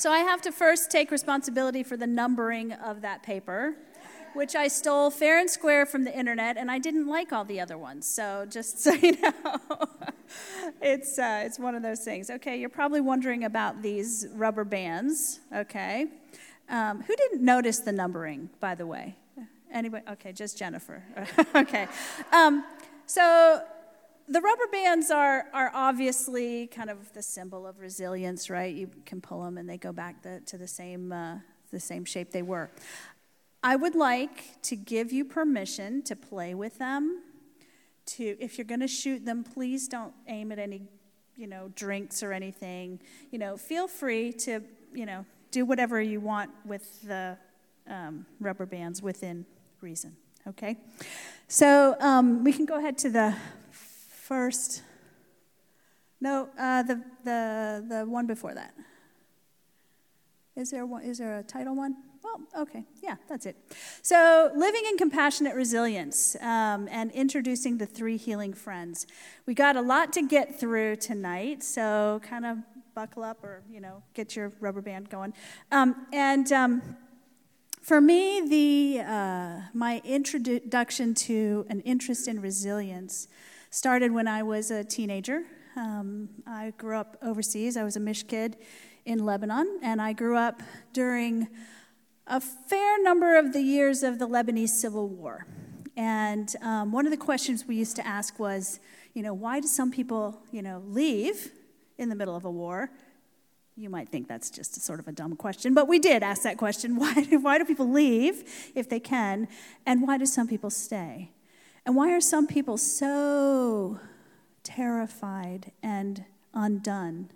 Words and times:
So 0.00 0.10
I 0.10 0.20
have 0.20 0.40
to 0.42 0.50
first 0.50 0.90
take 0.90 1.10
responsibility 1.10 1.82
for 1.82 1.94
the 1.94 2.06
numbering 2.06 2.72
of 2.72 3.02
that 3.02 3.22
paper, 3.22 3.74
which 4.32 4.56
I 4.56 4.66
stole 4.66 5.10
fair 5.10 5.38
and 5.38 5.50
square 5.50 5.84
from 5.84 6.04
the 6.04 6.18
internet, 6.18 6.56
and 6.56 6.70
I 6.70 6.78
didn't 6.78 7.06
like 7.06 7.34
all 7.34 7.44
the 7.44 7.60
other 7.60 7.76
ones. 7.76 8.06
So 8.06 8.46
just 8.48 8.78
so 8.80 8.94
you 8.94 9.20
know, 9.20 9.60
it's, 10.80 11.18
uh, 11.18 11.42
it's 11.44 11.58
one 11.58 11.74
of 11.74 11.82
those 11.82 12.00
things. 12.00 12.30
Okay, 12.30 12.58
you're 12.58 12.70
probably 12.70 13.02
wondering 13.02 13.44
about 13.44 13.82
these 13.82 14.26
rubber 14.32 14.64
bands. 14.64 15.40
Okay. 15.54 16.06
Um, 16.70 17.02
who 17.02 17.14
didn't 17.14 17.42
notice 17.42 17.80
the 17.80 17.92
numbering, 17.92 18.48
by 18.58 18.74
the 18.74 18.86
way? 18.86 19.16
Anybody? 19.70 20.06
Okay, 20.12 20.32
just 20.32 20.56
Jennifer. 20.56 21.02
okay. 21.54 21.88
Um, 22.32 22.64
so 23.04 23.62
the 24.30 24.40
rubber 24.40 24.68
bands 24.70 25.10
are, 25.10 25.46
are 25.52 25.72
obviously 25.74 26.68
kind 26.68 26.88
of 26.88 27.12
the 27.14 27.22
symbol 27.22 27.66
of 27.66 27.80
resilience, 27.80 28.48
right? 28.48 28.72
You 28.72 28.88
can 29.04 29.20
pull 29.20 29.42
them 29.42 29.58
and 29.58 29.68
they 29.68 29.76
go 29.76 29.92
back 29.92 30.22
the, 30.22 30.40
to 30.46 30.56
the 30.56 30.68
same, 30.68 31.10
uh, 31.10 31.38
the 31.72 31.80
same 31.80 32.04
shape 32.04 32.30
they 32.30 32.42
were. 32.42 32.70
I 33.64 33.74
would 33.74 33.96
like 33.96 34.62
to 34.62 34.76
give 34.76 35.10
you 35.12 35.24
permission 35.24 36.02
to 36.02 36.14
play 36.14 36.54
with 36.54 36.78
them. 36.78 37.22
To, 38.06 38.36
if 38.40 38.56
you're 38.56 38.64
going 38.64 38.80
to 38.80 38.88
shoot 38.88 39.24
them, 39.24 39.42
please 39.42 39.88
don't 39.88 40.14
aim 40.28 40.52
at 40.52 40.60
any, 40.60 40.82
you 41.36 41.48
know, 41.48 41.72
drinks 41.74 42.22
or 42.22 42.32
anything. 42.32 43.00
You 43.32 43.40
know, 43.40 43.56
feel 43.56 43.88
free 43.88 44.32
to, 44.34 44.62
you 44.94 45.06
know, 45.06 45.26
do 45.50 45.64
whatever 45.64 46.00
you 46.00 46.20
want 46.20 46.52
with 46.64 47.02
the 47.02 47.36
um, 47.88 48.26
rubber 48.38 48.64
bands 48.64 49.02
within 49.02 49.44
reason. 49.80 50.16
Okay? 50.46 50.76
So 51.48 51.96
um, 52.00 52.44
we 52.44 52.52
can 52.52 52.64
go 52.64 52.78
ahead 52.78 52.96
to 52.98 53.10
the 53.10 53.34
first. 54.30 54.82
No, 56.20 56.48
uh, 56.56 56.84
the, 56.84 57.02
the, 57.24 57.84
the 57.88 58.04
one 58.06 58.28
before 58.28 58.54
that. 58.54 58.72
Is 60.54 60.70
there, 60.70 60.86
one, 60.86 61.02
is 61.02 61.18
there 61.18 61.38
a 61.38 61.42
title 61.42 61.74
one? 61.74 61.96
Well, 62.22 62.40
okay, 62.56 62.84
yeah, 63.02 63.16
that's 63.28 63.44
it. 63.44 63.56
So, 64.02 64.52
living 64.54 64.82
in 64.88 64.96
compassionate 64.96 65.56
resilience 65.56 66.36
um, 66.40 66.86
and 66.92 67.10
introducing 67.10 67.78
the 67.78 67.86
three 67.86 68.16
healing 68.16 68.52
friends. 68.54 69.08
We 69.46 69.54
got 69.54 69.74
a 69.74 69.80
lot 69.80 70.12
to 70.12 70.22
get 70.22 70.60
through 70.60 70.96
tonight, 70.96 71.64
so 71.64 72.20
kind 72.22 72.46
of 72.46 72.58
buckle 72.94 73.24
up 73.24 73.42
or, 73.42 73.64
you 73.68 73.80
know, 73.80 74.04
get 74.14 74.36
your 74.36 74.52
rubber 74.60 74.80
band 74.80 75.10
going. 75.10 75.34
Um, 75.72 76.06
and 76.12 76.52
um, 76.52 76.96
for 77.82 78.00
me, 78.00 78.42
the, 78.46 79.02
uh, 79.04 79.60
my 79.74 80.00
introduction 80.04 81.14
to 81.14 81.66
an 81.68 81.80
interest 81.80 82.28
in 82.28 82.40
resilience 82.40 83.26
started 83.70 84.10
when 84.12 84.26
I 84.26 84.42
was 84.42 84.72
a 84.72 84.82
teenager. 84.82 85.44
Um, 85.76 86.28
I 86.44 86.72
grew 86.76 86.96
up 86.96 87.16
overseas. 87.22 87.76
I 87.76 87.84
was 87.84 87.94
a 87.94 88.00
Mish 88.00 88.24
kid 88.24 88.56
in 89.04 89.24
Lebanon, 89.24 89.78
and 89.80 90.02
I 90.02 90.12
grew 90.12 90.36
up 90.36 90.60
during 90.92 91.46
a 92.26 92.40
fair 92.40 93.00
number 93.02 93.38
of 93.38 93.52
the 93.52 93.62
years 93.62 94.02
of 94.02 94.18
the 94.18 94.26
Lebanese 94.26 94.70
Civil 94.70 95.08
War. 95.08 95.46
And 95.96 96.54
um, 96.62 96.90
one 96.90 97.06
of 97.06 97.12
the 97.12 97.16
questions 97.16 97.64
we 97.66 97.76
used 97.76 97.94
to 97.96 98.06
ask 98.06 98.40
was, 98.40 98.80
you 99.14 99.22
know, 99.22 99.34
why 99.34 99.60
do 99.60 99.68
some 99.68 99.92
people, 99.92 100.42
you 100.50 100.62
know, 100.62 100.82
leave 100.86 101.52
in 101.96 102.08
the 102.08 102.16
middle 102.16 102.34
of 102.34 102.44
a 102.44 102.50
war? 102.50 102.90
You 103.76 103.88
might 103.88 104.08
think 104.08 104.26
that's 104.26 104.50
just 104.50 104.76
a 104.76 104.80
sort 104.80 104.98
of 104.98 105.06
a 105.06 105.12
dumb 105.12 105.36
question, 105.36 105.74
but 105.74 105.86
we 105.86 106.00
did 106.00 106.24
ask 106.24 106.42
that 106.42 106.58
question. 106.58 106.96
Why 106.98 107.14
why 107.40 107.58
do 107.58 107.64
people 107.64 107.88
leave 107.88 108.72
if 108.74 108.88
they 108.88 109.00
can? 109.00 109.46
And 109.86 110.02
why 110.02 110.18
do 110.18 110.26
some 110.26 110.48
people 110.48 110.70
stay? 110.70 111.30
And 111.90 111.96
why 111.96 112.12
are 112.12 112.20
some 112.20 112.46
people 112.46 112.78
so 112.78 113.98
terrified 114.62 115.72
and 115.82 116.24
undone? 116.54 117.32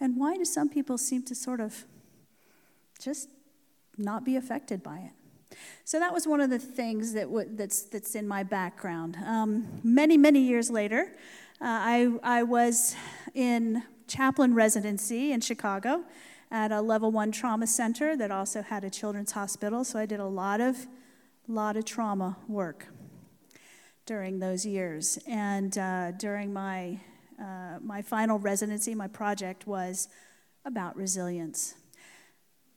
And 0.00 0.16
why 0.16 0.38
do 0.38 0.46
some 0.46 0.70
people 0.70 0.96
seem 0.96 1.22
to 1.24 1.34
sort 1.34 1.60
of 1.60 1.84
just 2.98 3.28
not 3.98 4.24
be 4.24 4.34
affected 4.34 4.82
by 4.82 5.00
it? 5.00 5.58
So 5.84 6.00
that 6.00 6.14
was 6.14 6.26
one 6.26 6.40
of 6.40 6.48
the 6.48 6.58
things 6.58 7.12
that 7.12 7.24
w- 7.24 7.50
that's, 7.52 7.82
that's 7.82 8.14
in 8.14 8.26
my 8.26 8.42
background. 8.42 9.18
Um, 9.22 9.66
many, 9.84 10.16
many 10.16 10.40
years 10.40 10.70
later, 10.70 11.12
uh, 11.60 11.64
I, 11.66 12.12
I 12.22 12.44
was 12.44 12.96
in 13.34 13.82
chaplain 14.08 14.54
residency 14.54 15.32
in 15.32 15.42
Chicago 15.42 16.02
at 16.50 16.72
a 16.72 16.80
level 16.80 17.10
one 17.10 17.30
trauma 17.30 17.66
center 17.66 18.16
that 18.16 18.30
also 18.30 18.62
had 18.62 18.84
a 18.84 18.88
children's 18.88 19.32
hospital. 19.32 19.84
So 19.84 19.98
I 19.98 20.06
did 20.06 20.18
a 20.18 20.24
lot 20.24 20.62
of, 20.62 20.86
lot 21.46 21.76
of 21.76 21.84
trauma 21.84 22.38
work 22.48 22.86
during 24.06 24.38
those 24.38 24.64
years. 24.64 25.18
And 25.26 25.76
uh, 25.76 26.12
during 26.12 26.52
my, 26.52 27.00
uh, 27.40 27.78
my 27.82 28.02
final 28.02 28.38
residency, 28.38 28.94
my 28.94 29.08
project 29.08 29.66
was 29.66 30.08
about 30.64 30.96
resilience. 30.96 31.74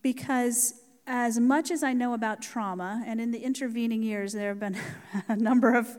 Because 0.02 0.74
as 1.06 1.40
much 1.40 1.72
as 1.72 1.84
I 1.84 1.94
know 1.94 2.14
about 2.14 2.42
trauma, 2.42 3.04
and 3.06 3.22
in 3.22 3.32
the 3.32 3.40
intervening 3.40 4.04
years, 4.04 4.34
there 4.34 4.50
have 4.50 4.60
been 4.60 4.78
a 5.28 5.36
number 5.36 5.76
of, 5.76 5.98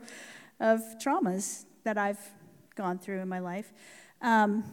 of 0.58 0.80
traumas 1.02 1.64
that 1.84 1.96
I've 1.96 2.20
gone 2.74 2.98
through 2.98 3.20
in 3.20 3.28
my 3.28 3.38
life. 3.38 3.72
Um, 4.20 4.64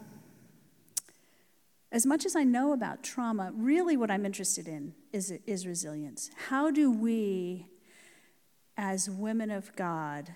as 1.91 2.05
much 2.05 2.25
as 2.25 2.35
I 2.35 2.43
know 2.43 2.73
about 2.73 3.03
trauma, 3.03 3.51
really 3.53 3.95
what 3.95 4.11
I'm 4.11 4.25
interested 4.25 4.67
in 4.67 4.93
is, 5.13 5.31
is 5.45 5.65
resilience. 5.65 6.29
How 6.49 6.69
do 6.69 6.91
we, 6.91 7.67
as 8.75 9.09
women 9.09 9.51
of 9.51 9.73
God, 9.75 10.33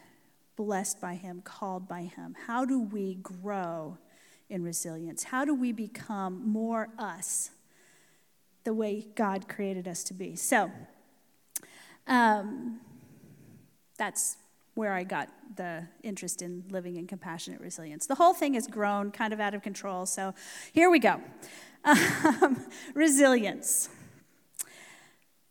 blessed 0.63 1.01
by 1.01 1.15
Him, 1.15 1.41
called 1.43 1.87
by 1.87 2.03
Him? 2.03 2.35
How 2.45 2.65
do 2.65 2.79
we 2.79 3.15
grow 3.15 3.97
in 4.47 4.63
resilience? 4.63 5.23
How 5.23 5.43
do 5.43 5.55
we 5.55 5.71
become 5.71 6.47
more 6.47 6.89
us 6.99 7.49
the 8.63 8.71
way 8.71 9.07
God 9.15 9.49
created 9.49 9.87
us 9.87 10.03
to 10.03 10.13
be? 10.13 10.35
So, 10.35 10.71
um, 12.05 12.79
that's 13.97 14.37
where 14.75 14.93
I 14.93 15.03
got 15.03 15.29
the 15.55 15.87
interest 16.03 16.43
in 16.43 16.63
living 16.69 16.95
in 16.95 17.07
compassionate 17.07 17.59
resilience. 17.59 18.05
The 18.05 18.15
whole 18.15 18.35
thing 18.35 18.53
has 18.53 18.67
grown 18.67 19.09
kind 19.09 19.33
of 19.33 19.39
out 19.39 19.55
of 19.55 19.63
control, 19.63 20.05
so 20.05 20.35
here 20.71 20.91
we 20.91 20.99
go. 20.99 21.19
Um, 21.83 22.67
resilience. 22.93 23.89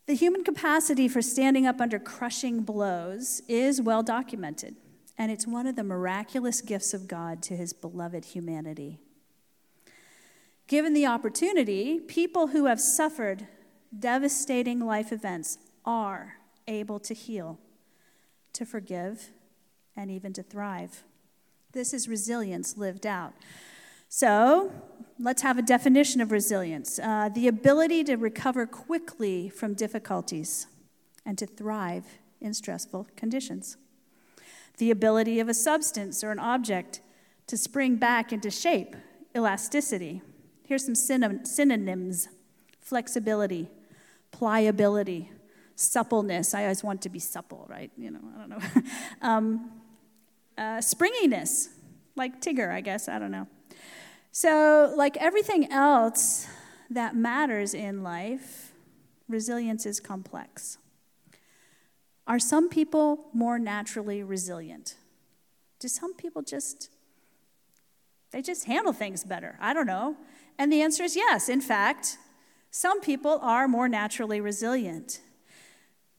The 0.06 0.14
human 0.14 0.44
capacity 0.44 1.08
for 1.08 1.20
standing 1.20 1.66
up 1.66 1.80
under 1.80 1.98
crushing 1.98 2.60
blows 2.60 3.42
is 3.48 3.82
well 3.82 4.04
documented 4.04 4.76
and 5.20 5.30
it's 5.30 5.46
one 5.46 5.66
of 5.66 5.76
the 5.76 5.84
miraculous 5.84 6.62
gifts 6.62 6.94
of 6.94 7.06
God 7.06 7.42
to 7.42 7.54
his 7.54 7.74
beloved 7.74 8.24
humanity. 8.24 8.98
Given 10.66 10.94
the 10.94 11.04
opportunity, 11.04 12.00
people 12.00 12.46
who 12.46 12.64
have 12.64 12.80
suffered 12.80 13.46
devastating 13.96 14.80
life 14.80 15.12
events 15.12 15.58
are 15.84 16.36
able 16.66 16.98
to 17.00 17.12
heal, 17.12 17.58
to 18.54 18.64
forgive, 18.64 19.28
and 19.94 20.10
even 20.10 20.32
to 20.32 20.42
thrive. 20.42 21.02
This 21.72 21.92
is 21.92 22.08
resilience 22.08 22.78
lived 22.78 23.06
out. 23.06 23.34
So, 24.08 24.72
let's 25.18 25.42
have 25.42 25.58
a 25.58 25.62
definition 25.62 26.22
of 26.22 26.32
resilience 26.32 26.98
uh, 26.98 27.28
the 27.28 27.46
ability 27.46 28.04
to 28.04 28.16
recover 28.16 28.66
quickly 28.66 29.50
from 29.50 29.74
difficulties 29.74 30.66
and 31.26 31.36
to 31.36 31.44
thrive 31.44 32.06
in 32.40 32.54
stressful 32.54 33.06
conditions 33.16 33.76
the 34.78 34.90
ability 34.90 35.40
of 35.40 35.48
a 35.48 35.54
substance 35.54 36.24
or 36.24 36.30
an 36.30 36.38
object 36.38 37.00
to 37.46 37.56
spring 37.56 37.96
back 37.96 38.32
into 38.32 38.50
shape, 38.50 38.96
elasticity. 39.36 40.22
Here's 40.64 40.84
some 40.84 40.94
synonyms 40.94 42.28
flexibility, 42.80 43.68
pliability, 44.32 45.30
suppleness. 45.76 46.54
I 46.54 46.62
always 46.62 46.82
want 46.82 47.02
to 47.02 47.08
be 47.08 47.18
supple, 47.18 47.66
right? 47.68 47.90
You 47.96 48.10
know, 48.10 48.20
I 48.36 48.38
don't 48.40 48.50
know. 48.50 48.82
um, 49.22 49.70
uh, 50.58 50.80
springiness, 50.80 51.68
like 52.16 52.40
Tigger, 52.40 52.72
I 52.72 52.80
guess. 52.80 53.08
I 53.08 53.18
don't 53.18 53.30
know. 53.30 53.46
So, 54.32 54.92
like 54.96 55.16
everything 55.16 55.72
else 55.72 56.46
that 56.90 57.16
matters 57.16 57.74
in 57.74 58.02
life, 58.02 58.72
resilience 59.28 59.86
is 59.86 60.00
complex. 60.00 60.78
Are 62.30 62.38
some 62.38 62.68
people 62.68 63.26
more 63.32 63.58
naturally 63.58 64.22
resilient? 64.22 64.94
Do 65.80 65.88
some 65.88 66.14
people 66.14 66.42
just 66.42 66.88
they 68.30 68.40
just 68.40 68.66
handle 68.66 68.92
things 68.92 69.24
better? 69.24 69.58
I 69.60 69.74
don't 69.74 69.88
know. 69.88 70.16
And 70.56 70.72
the 70.72 70.80
answer 70.80 71.02
is 71.02 71.16
yes. 71.16 71.48
In 71.48 71.60
fact, 71.60 72.18
some 72.70 73.00
people 73.00 73.40
are 73.42 73.66
more 73.66 73.88
naturally 73.88 74.40
resilient. 74.40 75.22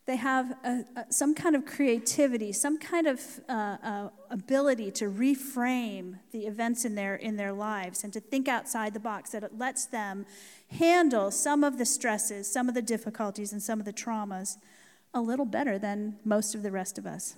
They 0.06 0.18
have 0.18 0.52
a, 0.66 0.84
a, 0.98 1.14
some 1.14 1.34
kind 1.34 1.56
of 1.56 1.66
creativity, 1.66 2.52
some 2.52 2.78
kind 2.78 3.08
of 3.08 3.22
uh, 3.48 3.78
uh, 3.82 4.10
ability 4.30 4.92
to 4.92 5.10
reframe 5.10 6.20
the 6.34 6.40
events 6.40 6.84
in 6.84 6.96
their, 6.96 7.16
in 7.16 7.38
their 7.38 7.54
lives 7.54 8.04
and 8.04 8.12
to 8.12 8.20
think 8.20 8.50
outside 8.50 8.94
the 8.94 9.00
box 9.00 9.30
that 9.30 9.44
it 9.44 9.58
lets 9.58 9.86
them 9.86 10.26
handle 10.78 11.32
some 11.32 11.64
of 11.64 11.78
the 11.78 11.86
stresses, 11.86 12.52
some 12.52 12.68
of 12.68 12.76
the 12.76 12.82
difficulties, 12.82 13.54
and 13.54 13.64
some 13.64 13.80
of 13.80 13.86
the 13.86 13.94
traumas 13.94 14.58
a 15.14 15.22
little 15.22 15.46
better 15.46 15.78
than 15.78 16.18
most 16.24 16.56
of 16.56 16.64
the 16.64 16.72
rest 16.72 16.98
of 16.98 17.06
us? 17.06 17.36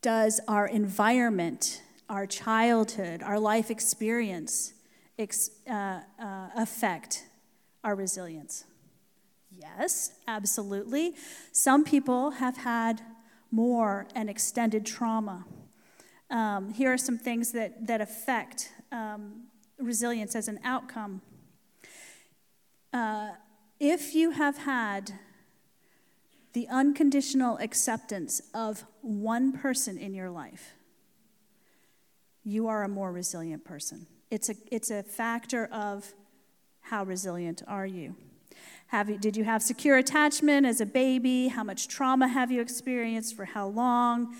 Does 0.00 0.40
our 0.46 0.66
environment, 0.66 1.82
our 2.08 2.26
childhood, 2.26 3.22
our 3.22 3.38
life 3.38 3.70
experience 3.70 4.72
ex- 5.18 5.50
uh, 5.68 6.00
uh, 6.20 6.48
affect 6.56 7.26
our 7.82 7.94
resilience? 7.94 8.64
Yes, 9.50 10.12
absolutely. 10.28 11.14
Some 11.52 11.84
people 11.84 12.32
have 12.32 12.58
had 12.58 13.02
more 13.50 14.06
and 14.14 14.30
extended 14.30 14.86
trauma. 14.86 15.44
Um, 16.30 16.72
here 16.72 16.92
are 16.92 16.98
some 16.98 17.18
things 17.18 17.52
that, 17.52 17.86
that 17.86 18.00
affect 18.00 18.70
um, 18.92 19.44
resilience 19.78 20.36
as 20.36 20.48
an 20.48 20.60
outcome. 20.62 21.22
Uh, 22.92 23.30
if 23.80 24.14
you 24.14 24.32
have 24.32 24.58
had 24.58 25.12
the 26.52 26.66
unconditional 26.68 27.58
acceptance 27.58 28.40
of 28.54 28.84
one 29.02 29.52
person 29.52 29.98
in 29.98 30.14
your 30.14 30.30
life, 30.30 30.74
you 32.44 32.66
are 32.66 32.82
a 32.82 32.88
more 32.88 33.12
resilient 33.12 33.64
person. 33.64 34.06
It's 34.30 34.48
a, 34.48 34.54
it's 34.70 34.90
a 34.90 35.02
factor 35.02 35.66
of 35.66 36.14
how 36.80 37.04
resilient 37.04 37.62
are 37.68 37.86
you. 37.86 38.16
Have 38.88 39.10
you, 39.10 39.18
did 39.18 39.36
you 39.36 39.44
have 39.44 39.62
secure 39.62 39.98
attachment 39.98 40.66
as 40.66 40.80
a 40.80 40.86
baby? 40.86 41.48
How 41.48 41.62
much 41.62 41.88
trauma 41.88 42.28
have 42.28 42.50
you 42.50 42.60
experienced? 42.60 43.36
For 43.36 43.44
how 43.44 43.68
long? 43.68 44.34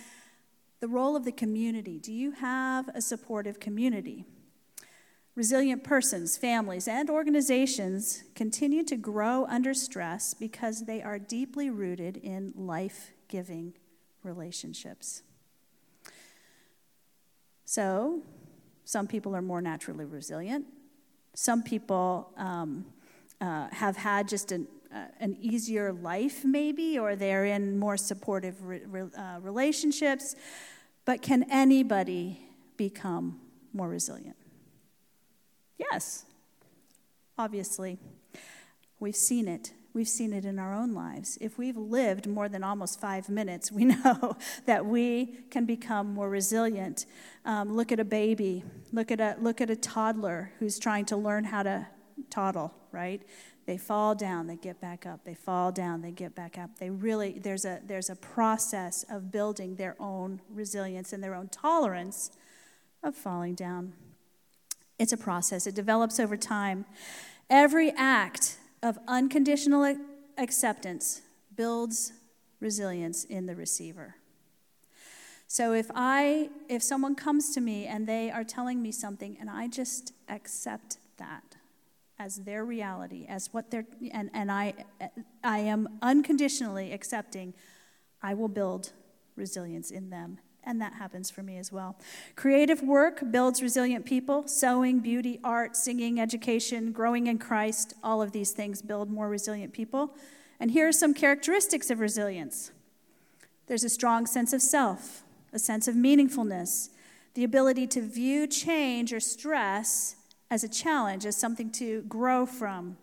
The 0.80 0.88
role 0.88 1.16
of 1.16 1.24
the 1.24 1.32
community. 1.32 1.98
Do 1.98 2.12
you 2.12 2.32
have 2.32 2.88
a 2.94 3.02
supportive 3.02 3.60
community? 3.60 4.24
Resilient 5.38 5.84
persons, 5.84 6.36
families, 6.36 6.88
and 6.88 7.08
organizations 7.08 8.24
continue 8.34 8.82
to 8.82 8.96
grow 8.96 9.46
under 9.48 9.72
stress 9.72 10.34
because 10.34 10.84
they 10.86 11.00
are 11.00 11.16
deeply 11.16 11.70
rooted 11.70 12.16
in 12.16 12.52
life 12.56 13.12
giving 13.28 13.72
relationships. 14.24 15.22
So, 17.64 18.22
some 18.84 19.06
people 19.06 19.36
are 19.36 19.40
more 19.40 19.62
naturally 19.62 20.06
resilient. 20.06 20.66
Some 21.34 21.62
people 21.62 22.32
um, 22.36 22.84
uh, 23.40 23.68
have 23.70 23.96
had 23.96 24.26
just 24.26 24.50
an, 24.50 24.66
uh, 24.92 25.04
an 25.20 25.36
easier 25.40 25.92
life, 25.92 26.44
maybe, 26.44 26.98
or 26.98 27.14
they're 27.14 27.44
in 27.44 27.78
more 27.78 27.96
supportive 27.96 28.56
re- 28.66 29.02
uh, 29.16 29.38
relationships. 29.40 30.34
But 31.04 31.22
can 31.22 31.44
anybody 31.48 32.40
become 32.76 33.38
more 33.72 33.88
resilient? 33.88 34.34
Yes, 35.78 36.24
obviously. 37.36 37.98
We've 39.00 39.16
seen 39.16 39.46
it. 39.48 39.72
We've 39.94 40.08
seen 40.08 40.32
it 40.32 40.44
in 40.44 40.58
our 40.58 40.74
own 40.74 40.92
lives. 40.92 41.38
If 41.40 41.56
we've 41.56 41.76
lived 41.76 42.26
more 42.26 42.48
than 42.48 42.62
almost 42.62 43.00
five 43.00 43.28
minutes, 43.28 43.72
we 43.78 43.84
know 43.84 44.36
that 44.66 44.86
we 44.86 45.38
can 45.50 45.64
become 45.64 46.12
more 46.12 46.28
resilient. 46.28 47.06
Um, 47.44 47.74
look 47.74 47.92
at 47.92 48.00
a 48.00 48.04
baby. 48.04 48.64
Look 48.92 49.10
at 49.10 49.20
a 49.20 49.36
look 49.40 49.60
at 49.60 49.70
a 49.70 49.76
toddler 49.76 50.52
who's 50.58 50.78
trying 50.78 51.06
to 51.06 51.16
learn 51.16 51.44
how 51.44 51.62
to 51.62 51.86
toddle. 52.30 52.74
Right? 52.92 53.22
They 53.66 53.76
fall 53.76 54.14
down, 54.14 54.46
they 54.46 54.56
get 54.56 54.80
back 54.80 55.04
up. 55.04 55.24
They 55.24 55.34
fall 55.34 55.72
down, 55.72 56.00
they 56.00 56.10
get 56.10 56.34
back 56.34 56.56
up. 56.56 56.78
They 56.78 56.90
really 56.90 57.38
there's 57.38 57.64
a 57.64 57.80
there's 57.84 58.10
a 58.10 58.16
process 58.16 59.04
of 59.10 59.30
building 59.30 59.76
their 59.76 59.94
own 60.00 60.40
resilience 60.48 61.12
and 61.12 61.22
their 61.22 61.34
own 61.34 61.48
tolerance 61.48 62.30
of 63.02 63.14
falling 63.14 63.54
down. 63.54 63.92
It's 64.98 65.12
a 65.12 65.16
process, 65.16 65.66
it 65.66 65.74
develops 65.74 66.18
over 66.18 66.36
time. 66.36 66.84
Every 67.48 67.92
act 67.92 68.58
of 68.82 68.98
unconditional 69.06 69.96
acceptance 70.36 71.22
builds 71.54 72.12
resilience 72.60 73.24
in 73.24 73.46
the 73.46 73.54
receiver. 73.54 74.16
So 75.46 75.72
if 75.72 75.90
I 75.94 76.50
if 76.68 76.82
someone 76.82 77.14
comes 77.14 77.54
to 77.54 77.60
me 77.60 77.86
and 77.86 78.06
they 78.06 78.30
are 78.30 78.44
telling 78.44 78.82
me 78.82 78.92
something 78.92 79.36
and 79.40 79.48
I 79.48 79.66
just 79.66 80.12
accept 80.28 80.98
that 81.16 81.56
as 82.18 82.38
their 82.38 82.64
reality, 82.64 83.24
as 83.26 83.52
what 83.52 83.70
they're 83.70 83.86
and, 84.12 84.30
and 84.34 84.52
I 84.52 84.74
I 85.42 85.60
am 85.60 85.88
unconditionally 86.02 86.92
accepting, 86.92 87.54
I 88.22 88.34
will 88.34 88.48
build 88.48 88.92
resilience 89.36 89.90
in 89.90 90.10
them 90.10 90.38
and 90.68 90.80
that 90.82 90.92
happens 90.92 91.30
for 91.30 91.42
me 91.42 91.56
as 91.56 91.72
well. 91.72 91.96
Creative 92.36 92.82
work 92.82 93.22
builds 93.30 93.62
resilient 93.62 94.04
people. 94.04 94.46
Sewing, 94.46 95.00
beauty, 95.00 95.40
art, 95.42 95.74
singing, 95.76 96.20
education, 96.20 96.92
growing 96.92 97.26
in 97.26 97.38
Christ, 97.38 97.94
all 98.04 98.20
of 98.20 98.32
these 98.32 98.52
things 98.52 98.82
build 98.82 99.10
more 99.10 99.30
resilient 99.30 99.72
people. 99.72 100.14
And 100.60 100.70
here 100.70 100.86
are 100.86 100.92
some 100.92 101.14
characteristics 101.14 101.90
of 101.90 101.98
resilience 101.98 102.70
there's 103.66 103.84
a 103.84 103.90
strong 103.90 104.24
sense 104.24 104.54
of 104.54 104.62
self, 104.62 105.24
a 105.52 105.58
sense 105.58 105.88
of 105.88 105.94
meaningfulness, 105.94 106.88
the 107.34 107.44
ability 107.44 107.86
to 107.88 108.00
view 108.00 108.46
change 108.46 109.12
or 109.12 109.20
stress 109.20 110.16
as 110.50 110.64
a 110.64 110.68
challenge, 110.68 111.26
as 111.26 111.36
something 111.36 111.70
to 111.72 112.00
grow 112.08 112.46
from. 112.46 112.96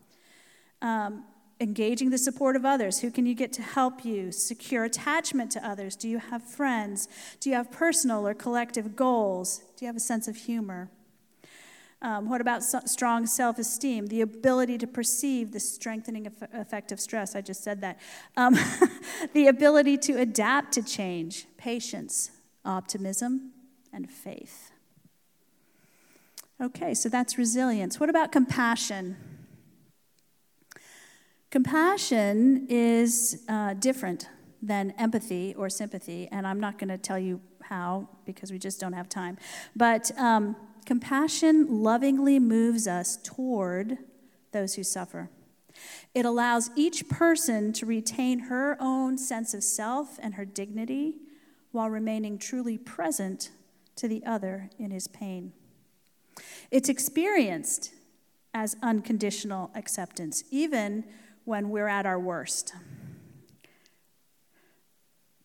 Um, 0.81 1.23
engaging 1.59 2.09
the 2.09 2.17
support 2.17 2.55
of 2.55 2.65
others. 2.65 2.99
Who 2.99 3.11
can 3.11 3.25
you 3.25 3.33
get 3.33 3.53
to 3.53 3.61
help 3.61 4.03
you? 4.03 4.31
Secure 4.31 4.83
attachment 4.83 5.51
to 5.51 5.67
others. 5.67 5.95
Do 5.95 6.09
you 6.09 6.19
have 6.19 6.43
friends? 6.43 7.07
Do 7.39 7.49
you 7.49 7.55
have 7.55 7.71
personal 7.71 8.27
or 8.27 8.33
collective 8.33 8.95
goals? 8.95 9.59
Do 9.77 9.85
you 9.85 9.87
have 9.87 9.95
a 9.95 10.01
sense 10.01 10.27
of 10.27 10.35
humor? 10.35 10.89
Um, 12.01 12.29
what 12.29 12.41
about 12.41 12.63
so- 12.63 12.81
strong 12.85 13.25
self 13.25 13.57
esteem? 13.57 14.07
The 14.07 14.21
ability 14.21 14.77
to 14.79 14.87
perceive 14.87 15.53
the 15.53 15.59
strengthening 15.59 16.27
effect 16.53 16.91
of 16.91 16.99
stress. 16.99 17.35
I 17.35 17.41
just 17.41 17.63
said 17.63 17.81
that. 17.81 17.99
Um, 18.35 18.55
the 19.33 19.47
ability 19.47 19.97
to 19.99 20.19
adapt 20.19 20.73
to 20.73 20.83
change, 20.83 21.47
patience, 21.57 22.31
optimism, 22.65 23.53
and 23.93 24.09
faith. 24.09 24.71
Okay, 26.61 26.93
so 26.93 27.09
that's 27.09 27.37
resilience. 27.37 27.99
What 27.99 28.09
about 28.09 28.31
compassion? 28.31 29.17
Compassion 31.55 32.67
is 32.67 33.45
uh, 33.47 33.75
different 33.75 34.27
than 34.61 34.91
empathy 34.97 35.55
or 35.57 35.69
sympathy, 35.69 36.27
and 36.29 36.45
I'm 36.45 36.59
not 36.59 36.77
going 36.77 36.89
to 36.89 36.97
tell 36.97 37.17
you 37.17 37.39
how 37.63 38.09
because 38.25 38.51
we 38.51 38.59
just 38.59 38.77
don't 38.81 38.91
have 38.91 39.07
time. 39.07 39.37
But 39.73 40.11
um, 40.19 40.57
compassion 40.85 41.81
lovingly 41.81 42.39
moves 42.39 42.89
us 42.89 43.17
toward 43.23 43.99
those 44.51 44.75
who 44.75 44.83
suffer. 44.83 45.29
It 46.13 46.25
allows 46.25 46.71
each 46.75 47.07
person 47.07 47.71
to 47.71 47.85
retain 47.85 48.39
her 48.39 48.75
own 48.81 49.17
sense 49.17 49.53
of 49.53 49.63
self 49.63 50.19
and 50.21 50.33
her 50.33 50.43
dignity 50.43 51.13
while 51.71 51.89
remaining 51.89 52.37
truly 52.37 52.77
present 52.77 53.51
to 53.95 54.09
the 54.09 54.25
other 54.25 54.69
in 54.77 54.91
his 54.91 55.07
pain. 55.07 55.53
It's 56.69 56.89
experienced 56.89 57.93
as 58.53 58.75
unconditional 58.83 59.71
acceptance, 59.73 60.43
even 60.51 61.05
when 61.45 61.69
we're 61.69 61.87
at 61.87 62.05
our 62.05 62.19
worst. 62.19 62.73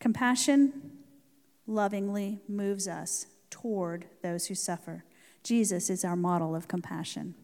Compassion 0.01 0.99
lovingly 1.67 2.41
moves 2.49 2.89
us 2.89 3.27
toward 3.51 4.07
those 4.23 4.47
who 4.47 4.55
suffer. 4.55 5.05
Jesus 5.43 5.91
is 5.91 6.05
our 6.05 6.17
model 6.17 6.57
of 6.57 6.69
compassion. 6.69 7.35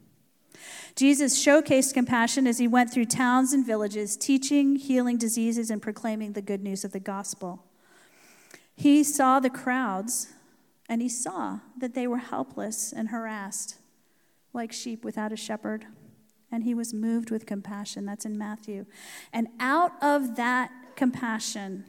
Jesus 0.94 1.42
showcased 1.42 1.92
compassion 1.92 2.46
as 2.46 2.58
he 2.58 2.66
went 2.66 2.90
through 2.90 3.04
towns 3.04 3.52
and 3.52 3.64
villages, 3.64 4.16
teaching, 4.16 4.76
healing 4.76 5.18
diseases, 5.18 5.70
and 5.70 5.82
proclaiming 5.82 6.32
the 6.32 6.40
good 6.40 6.62
news 6.62 6.82
of 6.82 6.92
the 6.92 7.00
gospel. 7.00 7.62
He 8.74 9.04
saw 9.04 9.38
the 9.38 9.50
crowds 9.50 10.28
and 10.88 11.02
he 11.02 11.10
saw 11.10 11.60
that 11.78 11.94
they 11.94 12.06
were 12.06 12.18
helpless 12.18 12.92
and 12.92 13.10
harassed, 13.10 13.76
like 14.54 14.72
sheep 14.72 15.04
without 15.04 15.32
a 15.32 15.36
shepherd 15.36 15.86
and 16.50 16.64
he 16.64 16.74
was 16.74 16.94
moved 16.94 17.30
with 17.30 17.46
compassion. 17.46 18.06
That's 18.06 18.24
in 18.24 18.38
Matthew. 18.38 18.86
And 19.32 19.48
out 19.58 19.92
of 20.02 20.36
that 20.36 20.70
compassion 20.94 21.84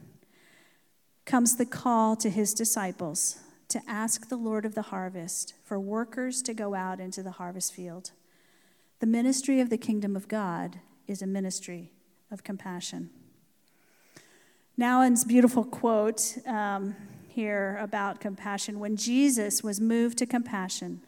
comes 1.24 1.56
the 1.56 1.66
call 1.66 2.16
to 2.16 2.30
his 2.30 2.54
disciples 2.54 3.38
to 3.68 3.82
ask 3.86 4.28
the 4.28 4.36
Lord 4.36 4.64
of 4.64 4.74
the 4.74 4.82
harvest 4.82 5.54
for 5.64 5.78
workers 5.78 6.42
to 6.42 6.54
go 6.54 6.74
out 6.74 7.00
into 7.00 7.22
the 7.22 7.32
harvest 7.32 7.74
field. 7.74 8.12
The 9.00 9.06
ministry 9.06 9.60
of 9.60 9.70
the 9.70 9.78
kingdom 9.78 10.16
of 10.16 10.26
God 10.26 10.80
is 11.06 11.22
a 11.22 11.26
ministry 11.26 11.92
of 12.30 12.42
compassion. 12.44 13.10
Nouwen's 14.76 15.24
beautiful 15.24 15.64
quote 15.64 16.38
um, 16.46 16.96
here 17.28 17.78
about 17.80 18.20
compassion 18.20 18.80
when 18.80 18.96
Jesus 18.96 19.62
was 19.62 19.80
moved 19.80 20.18
to 20.18 20.26
compassion, 20.26 21.02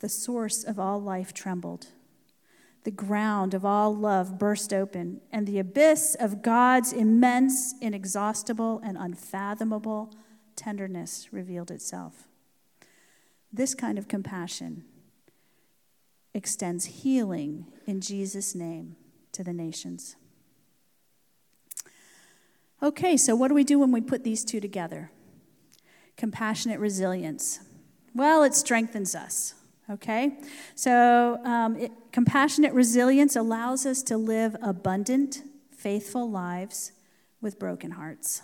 the 0.00 0.08
source 0.08 0.64
of 0.64 0.78
all 0.78 1.00
life 1.00 1.32
trembled 1.32 1.88
the 2.88 2.92
ground 2.92 3.52
of 3.52 3.66
all 3.66 3.94
love 3.94 4.38
burst 4.38 4.72
open, 4.72 5.20
and 5.30 5.46
the 5.46 5.58
abyss 5.58 6.16
of 6.18 6.40
God's 6.40 6.90
immense, 6.90 7.74
inexhaustible, 7.82 8.80
and 8.82 8.96
unfathomable 8.96 10.10
tenderness 10.56 11.30
revealed 11.30 11.70
itself. 11.70 12.28
This 13.52 13.74
kind 13.74 13.98
of 13.98 14.08
compassion 14.08 14.84
extends 16.32 16.86
healing 16.86 17.66
in 17.84 18.00
Jesus' 18.00 18.54
name 18.54 18.96
to 19.32 19.44
the 19.44 19.52
nations. 19.52 20.16
Okay, 22.82 23.18
so 23.18 23.36
what 23.36 23.48
do 23.48 23.54
we 23.54 23.64
do 23.64 23.78
when 23.78 23.92
we 23.92 24.00
put 24.00 24.24
these 24.24 24.46
two 24.46 24.60
together? 24.60 25.10
Compassionate 26.16 26.80
resilience. 26.80 27.60
Well, 28.14 28.42
it 28.44 28.54
strengthens 28.54 29.14
us. 29.14 29.52
Okay? 29.90 30.38
So, 30.74 31.40
um, 31.44 31.76
it, 31.76 31.92
compassionate 32.12 32.72
resilience 32.72 33.36
allows 33.36 33.86
us 33.86 34.02
to 34.04 34.16
live 34.16 34.56
abundant, 34.62 35.42
faithful 35.70 36.30
lives 36.30 36.92
with 37.40 37.58
broken 37.58 37.92
hearts, 37.92 38.42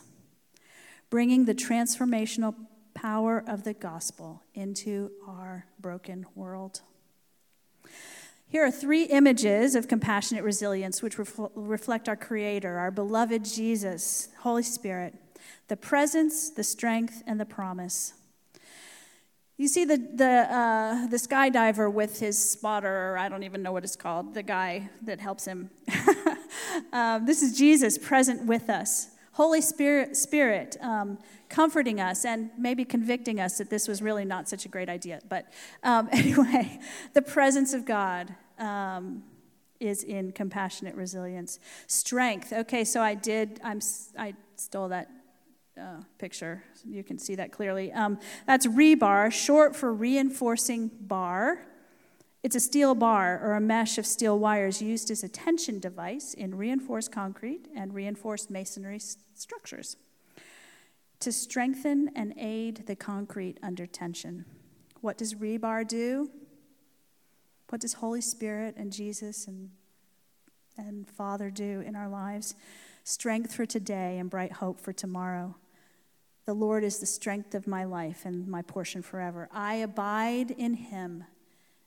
bringing 1.10 1.44
the 1.44 1.54
transformational 1.54 2.54
power 2.94 3.44
of 3.46 3.64
the 3.64 3.74
gospel 3.74 4.42
into 4.54 5.10
our 5.26 5.66
broken 5.80 6.24
world. 6.34 6.80
Here 8.48 8.64
are 8.64 8.70
three 8.70 9.04
images 9.04 9.74
of 9.74 9.88
compassionate 9.88 10.44
resilience 10.44 11.02
which 11.02 11.18
ref- 11.18 11.50
reflect 11.54 12.08
our 12.08 12.16
Creator, 12.16 12.78
our 12.78 12.90
beloved 12.90 13.44
Jesus, 13.44 14.28
Holy 14.38 14.62
Spirit, 14.62 15.14
the 15.68 15.76
presence, 15.76 16.50
the 16.50 16.62
strength, 16.62 17.22
and 17.26 17.40
the 17.40 17.44
promise. 17.44 18.14
You 19.56 19.68
see 19.68 19.84
the, 19.84 19.96
the, 19.96 20.52
uh, 20.52 21.06
the 21.06 21.16
skydiver 21.16 21.92
with 21.92 22.18
his 22.18 22.36
spotter, 22.36 23.12
or 23.12 23.18
I 23.18 23.28
don't 23.28 23.44
even 23.44 23.62
know 23.62 23.70
what 23.70 23.84
it's 23.84 23.94
called, 23.94 24.34
the 24.34 24.42
guy 24.42 24.90
that 25.02 25.20
helps 25.20 25.44
him. 25.44 25.70
um, 26.92 27.24
this 27.24 27.40
is 27.40 27.56
Jesus 27.56 27.96
present 27.96 28.46
with 28.46 28.68
us. 28.68 29.10
Holy 29.32 29.60
Spirit, 29.60 30.16
Spirit 30.16 30.76
um, 30.80 31.18
comforting 31.48 32.00
us 32.00 32.24
and 32.24 32.50
maybe 32.58 32.84
convicting 32.84 33.38
us 33.38 33.58
that 33.58 33.70
this 33.70 33.86
was 33.86 34.02
really 34.02 34.24
not 34.24 34.48
such 34.48 34.64
a 34.64 34.68
great 34.68 34.88
idea. 34.88 35.20
But 35.28 35.52
um, 35.84 36.08
anyway, 36.12 36.80
the 37.12 37.22
presence 37.22 37.74
of 37.74 37.84
God 37.84 38.34
um, 38.58 39.22
is 39.78 40.02
in 40.02 40.32
compassionate 40.32 40.96
resilience. 40.96 41.60
Strength. 41.86 42.52
Okay, 42.52 42.84
so 42.84 43.00
I 43.02 43.14
did. 43.14 43.60
I'm. 43.62 43.80
I 44.18 44.34
stole 44.56 44.88
that 44.88 45.10
uh, 45.80 46.02
picture. 46.18 46.62
You 46.84 47.02
can 47.02 47.18
see 47.18 47.34
that 47.34 47.52
clearly. 47.52 47.92
Um, 47.92 48.18
that's 48.46 48.66
rebar, 48.66 49.32
short 49.32 49.74
for 49.74 49.92
reinforcing 49.92 50.90
bar. 51.00 51.66
It's 52.42 52.56
a 52.56 52.60
steel 52.60 52.94
bar 52.94 53.40
or 53.42 53.54
a 53.54 53.60
mesh 53.60 53.98
of 53.98 54.06
steel 54.06 54.38
wires 54.38 54.82
used 54.82 55.10
as 55.10 55.24
a 55.24 55.28
tension 55.28 55.80
device 55.80 56.34
in 56.34 56.54
reinforced 56.54 57.10
concrete 57.10 57.68
and 57.74 57.94
reinforced 57.94 58.50
masonry 58.50 58.96
s- 58.96 59.16
structures 59.34 59.96
to 61.20 61.32
strengthen 61.32 62.10
and 62.14 62.34
aid 62.36 62.84
the 62.86 62.94
concrete 62.94 63.58
under 63.62 63.86
tension. 63.86 64.44
What 65.00 65.16
does 65.16 65.34
rebar 65.34 65.88
do? 65.88 66.30
What 67.70 67.80
does 67.80 67.94
Holy 67.94 68.20
Spirit 68.20 68.74
and 68.76 68.92
Jesus 68.92 69.46
and, 69.46 69.70
and 70.76 71.10
Father 71.10 71.50
do 71.50 71.80
in 71.80 71.96
our 71.96 72.08
lives? 72.08 72.54
Strength 73.04 73.54
for 73.54 73.64
today 73.64 74.18
and 74.18 74.28
bright 74.28 74.52
hope 74.52 74.80
for 74.80 74.92
tomorrow. 74.92 75.56
The 76.46 76.54
Lord 76.54 76.84
is 76.84 76.98
the 76.98 77.06
strength 77.06 77.54
of 77.54 77.66
my 77.66 77.84
life 77.84 78.24
and 78.24 78.46
my 78.46 78.60
portion 78.60 79.02
forever. 79.02 79.48
I 79.50 79.76
abide 79.76 80.50
in 80.50 80.74
him, 80.74 81.24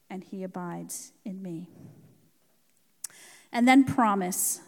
and 0.09 0.23
he 0.23 0.43
abides 0.43 1.11
in 1.23 1.41
me. 1.43 1.69
And 3.51 3.67
then 3.67 3.83
promise. 3.83 4.61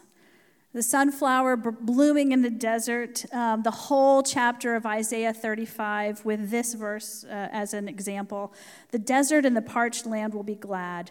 The 0.72 0.82
sunflower 0.84 1.56
blooming 1.56 2.30
in 2.30 2.42
the 2.42 2.50
desert, 2.50 3.24
um, 3.34 3.62
the 3.62 3.72
whole 3.72 4.22
chapter 4.22 4.76
of 4.76 4.86
Isaiah 4.86 5.32
35, 5.32 6.24
with 6.24 6.50
this 6.50 6.74
verse 6.74 7.24
uh, 7.24 7.48
as 7.50 7.74
an 7.74 7.88
example. 7.88 8.54
The 8.92 8.98
desert 9.00 9.44
and 9.44 9.56
the 9.56 9.62
parched 9.62 10.06
land 10.06 10.32
will 10.32 10.44
be 10.44 10.54
glad, 10.54 11.10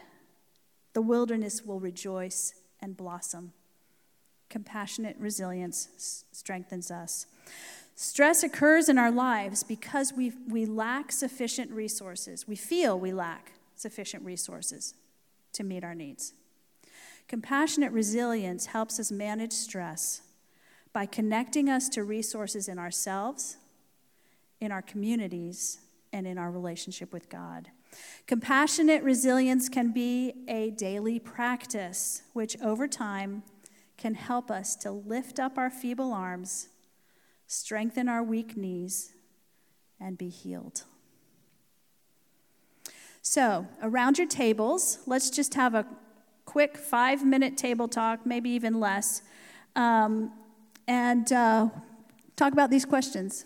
the 0.94 1.02
wilderness 1.02 1.64
will 1.64 1.82
rejoice 1.82 2.54
and 2.82 2.96
blossom. 2.96 3.52
Compassionate 4.50 5.18
resilience 5.20 6.24
strengthens 6.32 6.90
us. 6.90 7.28
Stress 8.02 8.44
occurs 8.44 8.88
in 8.88 8.98
our 8.98 9.12
lives 9.12 9.62
because 9.62 10.14
we, 10.14 10.32
we 10.48 10.66
lack 10.66 11.12
sufficient 11.12 11.70
resources. 11.70 12.48
We 12.48 12.56
feel 12.56 12.98
we 12.98 13.12
lack 13.12 13.52
sufficient 13.76 14.24
resources 14.24 14.94
to 15.52 15.66
meet 15.66 15.84
our 15.84 15.94
needs. 15.94 16.32
Compassionate 17.28 17.92
resilience 17.92 18.68
helps 18.68 19.02
us 19.02 19.12
manage 19.12 19.52
stress 19.52 20.22
by 20.94 21.08
connecting 21.08 21.68
us 21.68 21.90
to 21.90 22.06
resources 22.06 22.70
in 22.70 22.80
ourselves, 22.80 23.58
in 24.62 24.72
our 24.72 24.82
communities, 24.82 25.80
and 26.14 26.26
in 26.26 26.38
our 26.38 26.52
relationship 26.52 27.12
with 27.12 27.28
God. 27.28 27.68
Compassionate 28.28 29.04
resilience 29.04 29.68
can 29.68 29.92
be 29.92 30.46
a 30.48 30.70
daily 30.70 31.20
practice, 31.20 32.22
which 32.32 32.56
over 32.62 32.88
time 32.88 33.44
can 33.98 34.14
help 34.14 34.50
us 34.50 34.78
to 34.78 34.90
lift 34.90 35.38
up 35.38 35.58
our 35.58 35.70
feeble 35.70 36.14
arms 36.14 36.70
strengthen 37.50 38.08
our 38.08 38.22
weak 38.22 38.56
knees, 38.56 39.12
and 40.00 40.20
be 40.20 40.30
healed. 40.30 40.84
So, 43.24 43.68
around 43.82 44.20
your 44.20 44.28
tables, 44.28 45.00
let's 45.08 45.32
just 45.32 45.56
have 45.56 45.74
a 45.74 45.86
quick 46.46 46.78
five 46.78 47.26
minute 47.26 47.58
table 47.58 47.88
talk, 47.88 48.24
maybe 48.24 48.52
even 48.52 48.80
less, 48.80 49.24
um, 49.76 50.32
and 50.88 51.34
uh, 51.34 51.70
talk 52.36 52.54
about 52.54 52.70
these 52.70 52.86
questions 52.86 53.46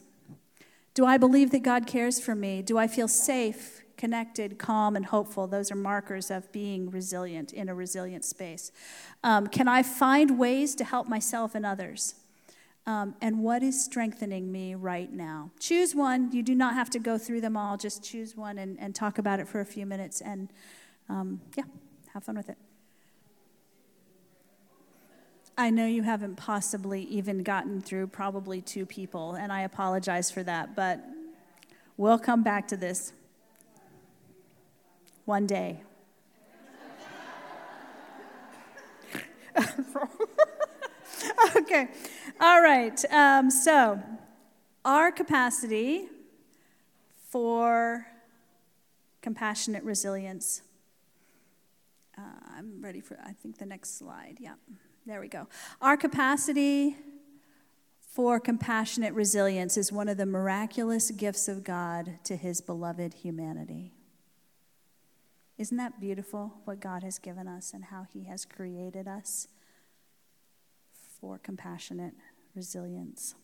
Do 0.94 1.06
I 1.06 1.18
believe 1.18 1.52
that 1.52 1.64
God 1.64 1.88
cares 1.88 2.20
for 2.20 2.36
me? 2.36 2.62
Do 2.62 2.78
I 2.78 2.88
feel 2.88 3.08
safe, 3.08 3.84
connected, 3.96 4.60
calm, 4.60 4.98
and 4.98 5.06
hopeful? 5.06 5.48
Those 5.48 5.72
are 5.72 5.76
markers 5.76 6.30
of 6.30 6.52
being 6.52 6.92
resilient 6.92 7.54
in 7.54 7.70
a 7.70 7.74
resilient 7.74 8.26
space. 8.26 8.70
Um, 9.24 9.48
can 9.48 9.70
I 9.70 9.82
find 9.82 10.38
ways 10.38 10.76
to 10.76 10.84
help 10.84 11.08
myself 11.08 11.56
and 11.56 11.66
others? 11.66 12.16
Um, 12.86 13.16
and 13.22 13.40
what 13.40 13.64
is 13.64 13.84
strengthening 13.84 14.52
me 14.52 14.76
right 14.76 15.12
now? 15.12 15.52
Choose 15.60 15.96
one. 15.96 16.32
You 16.34 16.44
do 16.44 16.54
not 16.54 16.74
have 16.74 16.90
to 16.92 17.00
go 17.00 17.18
through 17.18 17.42
them 17.42 17.56
all. 17.56 17.78
Just 17.78 18.04
choose 18.04 18.36
one 18.36 18.58
and, 18.58 18.78
and 18.80 18.94
talk 18.94 19.18
about 19.18 19.40
it 19.40 19.48
for 19.48 19.62
a 19.62 19.66
few 19.66 19.86
minutes. 19.86 20.20
And 20.20 20.50
um, 21.08 21.40
yeah, 21.56 21.64
have 22.14 22.26
fun 22.26 22.36
with 22.36 22.50
it. 22.50 22.58
I 25.58 25.70
know 25.70 25.86
you 25.86 26.02
haven't 26.02 26.36
possibly 26.36 27.04
even 27.04 27.44
gotten 27.44 27.80
through 27.80 28.08
probably 28.08 28.60
two 28.60 28.88
people, 28.88 29.36
and 29.36 29.54
I 29.54 29.62
apologize 29.62 30.32
for 30.32 30.42
that, 30.44 30.76
but 30.76 31.00
we'll 31.96 32.18
come 32.18 32.42
back 32.42 32.68
to 32.70 32.78
this 32.78 33.14
one 35.26 35.46
day. 35.46 35.84
okay. 41.56 41.90
All 42.44 42.62
right. 42.62 43.02
Um, 43.10 43.50
so, 43.50 44.04
our 44.84 45.14
capacity 45.14 46.10
for 47.30 48.06
compassionate 49.22 49.82
resilience. 49.86 50.62
Uh, 52.18 52.22
I'm 52.58 52.82
ready 52.82 53.00
for, 53.00 53.18
I 53.26 53.32
think, 53.32 53.60
the 53.60 53.66
next 53.66 53.98
slide. 53.98 54.40
Yeah, 54.42 54.56
there 55.06 55.22
we 55.22 55.30
go. 55.30 55.48
Our 55.82 55.96
capacity 55.96 56.98
for 58.02 58.42
compassionate 58.42 59.14
resilience 59.14 59.78
is 59.78 59.94
one 59.94 60.10
of 60.10 60.18
the 60.18 60.26
miraculous 60.26 61.12
gifts 61.12 61.48
of 61.48 61.64
God 61.64 62.20
to 62.26 62.36
his 62.36 62.60
beloved 62.60 63.14
humanity. 63.14 63.94
Isn't 65.58 65.78
that 65.78 66.02
beautiful 66.02 66.56
what 66.66 66.82
God 66.82 67.04
has 67.04 67.20
given 67.20 67.48
us 67.48 67.72
and 67.74 67.86
how 67.86 68.06
he 68.12 68.26
has 68.26 68.44
created 68.44 69.08
us? 69.08 69.48
for 71.24 71.40
compassionate 71.40 72.14
resilience. 72.56 73.36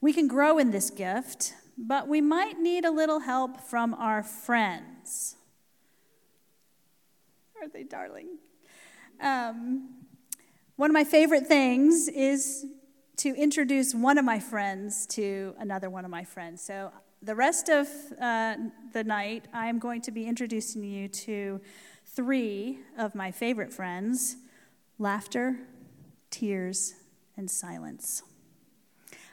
We 0.00 0.12
can 0.12 0.28
grow 0.28 0.58
in 0.58 0.70
this 0.70 0.90
gift, 0.90 1.54
but 1.76 2.08
we 2.08 2.20
might 2.20 2.58
need 2.58 2.84
a 2.84 2.90
little 2.90 3.20
help 3.20 3.60
from 3.60 3.94
our 3.94 4.22
friends. 4.22 5.36
Are 7.60 7.68
they 7.68 7.82
darling? 7.82 8.38
Um, 9.20 9.88
one 10.76 10.90
of 10.90 10.94
my 10.94 11.04
favorite 11.04 11.46
things 11.46 12.08
is 12.08 12.66
to 13.16 13.34
introduce 13.34 13.94
one 13.94 14.16
of 14.16 14.24
my 14.24 14.38
friends 14.38 15.06
to 15.08 15.54
another 15.58 15.90
one 15.90 16.04
of 16.04 16.10
my 16.10 16.22
friends. 16.22 16.62
So, 16.62 16.92
the 17.20 17.34
rest 17.34 17.68
of 17.68 17.88
uh, 18.20 18.54
the 18.92 19.02
night, 19.02 19.46
I'm 19.52 19.80
going 19.80 20.02
to 20.02 20.12
be 20.12 20.24
introducing 20.24 20.84
you 20.84 21.08
to 21.08 21.60
three 22.06 22.78
of 22.96 23.16
my 23.16 23.32
favorite 23.32 23.72
friends 23.72 24.36
laughter, 25.00 25.58
tears, 26.30 26.94
and 27.38 27.50
silence. 27.50 28.22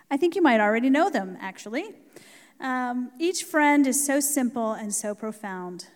I 0.10 0.18
think 0.18 0.36
you 0.36 0.42
might 0.42 0.62
already 0.62 0.90
know 0.90 1.10
them, 1.10 1.38
actually. 1.42 1.96
Um, 2.62 3.12
each 3.20 3.44
friend 3.44 3.86
is 3.86 4.06
so 4.06 4.20
simple 4.20 4.72
and 4.74 4.94
so 4.94 5.14
profound, 5.14 5.88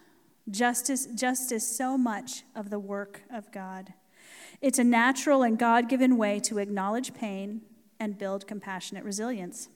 just 0.50 0.89
as, 0.89 1.06
just 1.16 1.51
as 1.51 1.66
so 1.66 1.98
much 1.98 2.44
of 2.56 2.70
the 2.70 2.80
work 2.80 3.22
of 3.32 3.51
God. 3.51 3.94
It's 4.60 4.80
a 4.80 4.84
natural 4.84 5.44
and 5.44 5.58
God 5.58 5.88
given 5.88 6.18
way 6.18 6.39
to 6.42 6.58
acknowledge 6.58 7.13
pain 7.13 7.62
and 8.00 8.18
build 8.18 8.48
compassionate 8.48 9.04
resilience. 9.04 9.70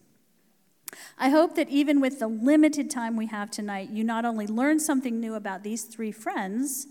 I 1.18 1.30
hope 1.30 1.56
that 1.56 1.70
even 1.70 2.02
with 2.02 2.20
the 2.20 2.28
limited 2.28 2.90
time 2.90 3.16
we 3.16 3.28
have 3.28 3.50
tonight, 3.50 3.90
you 3.90 4.04
not 4.04 4.26
only 4.26 4.46
learn 4.46 4.80
something 4.80 5.20
new 5.20 5.36
about 5.36 5.64
these 5.64 5.84
three 5.84 6.12
friends, 6.12 6.88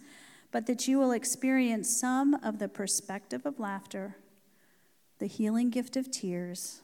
but 0.51 0.67
that 0.67 0.89
you 0.89 0.99
will 0.99 1.13
experience 1.13 1.89
some 1.89 2.35
of 2.43 2.59
the 2.59 2.69
perspective 2.69 3.45
of 3.45 3.59
laughter 3.59 4.17
the 5.23 5.29
healing 5.29 5.71
gift 5.71 5.97
of 5.97 6.11
tears, 6.11 6.83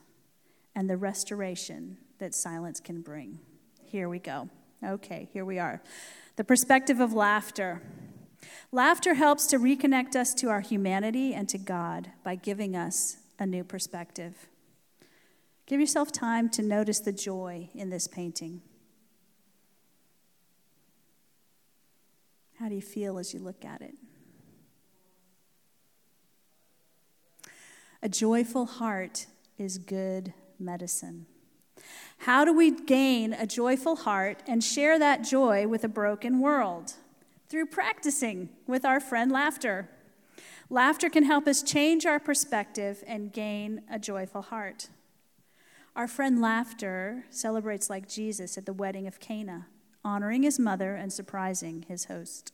and 0.72 0.88
the 0.88 0.96
restoration 0.96 1.96
that 2.20 2.32
silence 2.32 2.78
can 2.78 3.00
bring. 3.00 3.40
Here 3.82 4.08
we 4.08 4.20
go. 4.20 4.48
Okay, 4.80 5.28
here 5.32 5.44
we 5.44 5.58
are. 5.58 5.82
The 6.36 6.44
perspective 6.44 7.00
of 7.00 7.12
laughter. 7.12 7.82
Laughter 8.70 9.14
helps 9.14 9.48
to 9.48 9.58
reconnect 9.58 10.14
us 10.14 10.34
to 10.34 10.50
our 10.50 10.60
humanity 10.60 11.34
and 11.34 11.48
to 11.48 11.58
God 11.58 12.12
by 12.22 12.36
giving 12.36 12.76
us 12.76 13.16
a 13.40 13.44
new 13.44 13.64
perspective. 13.64 14.46
Give 15.66 15.80
yourself 15.80 16.12
time 16.12 16.48
to 16.50 16.62
notice 16.62 17.00
the 17.00 17.10
joy 17.10 17.70
in 17.74 17.90
this 17.90 18.06
painting. 18.06 18.62
How 22.60 22.68
do 22.68 22.76
you 22.76 22.82
feel 22.82 23.18
as 23.18 23.34
you 23.34 23.40
look 23.40 23.64
at 23.64 23.82
it? 23.82 23.96
A 28.02 28.08
joyful 28.08 28.66
heart 28.66 29.26
is 29.58 29.78
good 29.78 30.32
medicine. 30.58 31.26
How 32.18 32.44
do 32.44 32.52
we 32.52 32.70
gain 32.70 33.32
a 33.32 33.46
joyful 33.46 33.96
heart 33.96 34.42
and 34.46 34.62
share 34.62 34.98
that 34.98 35.24
joy 35.24 35.66
with 35.66 35.84
a 35.84 35.88
broken 35.88 36.40
world? 36.40 36.94
Through 37.48 37.66
practicing 37.66 38.50
with 38.66 38.84
our 38.84 39.00
friend 39.00 39.32
laughter. 39.32 39.88
Laughter 40.70 41.08
can 41.08 41.24
help 41.24 41.48
us 41.48 41.62
change 41.62 42.06
our 42.06 42.20
perspective 42.20 43.02
and 43.06 43.32
gain 43.32 43.82
a 43.90 43.98
joyful 43.98 44.42
heart. 44.42 44.88
Our 45.96 46.06
friend 46.06 46.40
Laughter 46.40 47.24
celebrates 47.28 47.90
like 47.90 48.08
Jesus 48.08 48.56
at 48.56 48.66
the 48.66 48.72
wedding 48.72 49.08
of 49.08 49.18
Cana, 49.18 49.66
honoring 50.04 50.44
his 50.44 50.56
mother 50.56 50.94
and 50.94 51.12
surprising 51.12 51.84
his 51.88 52.04
host. 52.04 52.52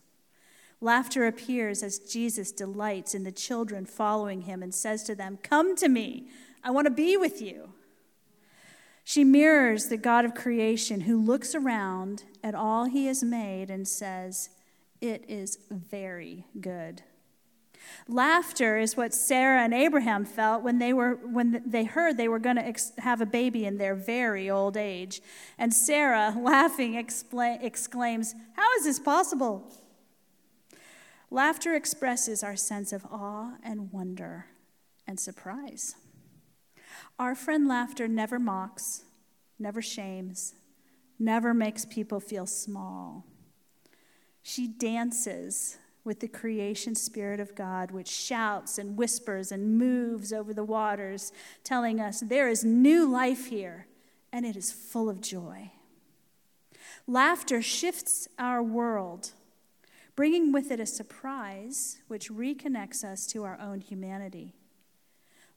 Laughter 0.84 1.24
appears 1.26 1.82
as 1.82 1.98
Jesus 1.98 2.52
delights 2.52 3.14
in 3.14 3.24
the 3.24 3.32
children 3.32 3.86
following 3.86 4.42
him 4.42 4.62
and 4.62 4.74
says 4.74 5.02
to 5.04 5.14
them, 5.14 5.38
Come 5.42 5.74
to 5.76 5.88
me, 5.88 6.28
I 6.62 6.70
want 6.72 6.84
to 6.86 6.90
be 6.90 7.16
with 7.16 7.40
you. 7.40 7.70
She 9.02 9.24
mirrors 9.24 9.86
the 9.86 9.96
God 9.96 10.26
of 10.26 10.34
creation 10.34 11.02
who 11.02 11.18
looks 11.18 11.54
around 11.54 12.24
at 12.42 12.54
all 12.54 12.84
he 12.84 13.06
has 13.06 13.24
made 13.24 13.70
and 13.70 13.88
says, 13.88 14.50
It 15.00 15.24
is 15.26 15.56
very 15.70 16.44
good. 16.60 17.00
Laughter 18.06 18.76
is 18.76 18.94
what 18.94 19.14
Sarah 19.14 19.62
and 19.62 19.72
Abraham 19.72 20.26
felt 20.26 20.62
when 20.62 20.80
they, 20.80 20.92
were, 20.92 21.14
when 21.14 21.62
they 21.64 21.84
heard 21.84 22.18
they 22.18 22.28
were 22.28 22.38
going 22.38 22.56
to 22.56 22.66
ex- 22.66 22.92
have 22.98 23.22
a 23.22 23.26
baby 23.26 23.64
in 23.64 23.78
their 23.78 23.94
very 23.94 24.50
old 24.50 24.76
age. 24.76 25.22
And 25.56 25.72
Sarah, 25.72 26.34
laughing, 26.38 26.94
exclaims, 26.94 28.34
How 28.54 28.74
is 28.78 28.84
this 28.84 28.98
possible? 28.98 29.72
Laughter 31.34 31.74
expresses 31.74 32.44
our 32.44 32.54
sense 32.54 32.92
of 32.92 33.04
awe 33.06 33.54
and 33.64 33.90
wonder 33.90 34.46
and 35.04 35.18
surprise. 35.18 35.96
Our 37.18 37.34
friend 37.34 37.66
laughter 37.66 38.06
never 38.06 38.38
mocks, 38.38 39.02
never 39.58 39.82
shames, 39.82 40.54
never 41.18 41.52
makes 41.52 41.84
people 41.84 42.20
feel 42.20 42.46
small. 42.46 43.24
She 44.44 44.68
dances 44.68 45.76
with 46.04 46.20
the 46.20 46.28
creation 46.28 46.94
spirit 46.94 47.40
of 47.40 47.56
God, 47.56 47.90
which 47.90 48.06
shouts 48.06 48.78
and 48.78 48.96
whispers 48.96 49.50
and 49.50 49.76
moves 49.76 50.32
over 50.32 50.54
the 50.54 50.62
waters, 50.62 51.32
telling 51.64 52.00
us 52.00 52.20
there 52.20 52.48
is 52.48 52.64
new 52.64 53.10
life 53.10 53.46
here 53.46 53.88
and 54.32 54.46
it 54.46 54.54
is 54.54 54.70
full 54.70 55.10
of 55.10 55.20
joy. 55.20 55.72
Laughter 57.08 57.60
shifts 57.60 58.28
our 58.38 58.62
world 58.62 59.32
bringing 60.16 60.52
with 60.52 60.70
it 60.70 60.80
a 60.80 60.86
surprise 60.86 61.98
which 62.08 62.30
reconnects 62.30 63.04
us 63.04 63.26
to 63.26 63.44
our 63.44 63.58
own 63.60 63.80
humanity. 63.80 64.54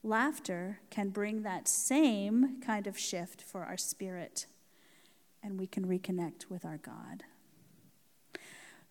Laughter 0.03 0.79
can 0.89 1.09
bring 1.09 1.43
that 1.43 1.67
same 1.67 2.61
kind 2.61 2.87
of 2.87 2.97
shift 2.97 3.41
for 3.41 3.63
our 3.63 3.77
spirit, 3.77 4.45
and 5.43 5.59
we 5.59 5.67
can 5.67 5.85
reconnect 5.85 6.49
with 6.49 6.65
our 6.65 6.77
God. 6.77 7.23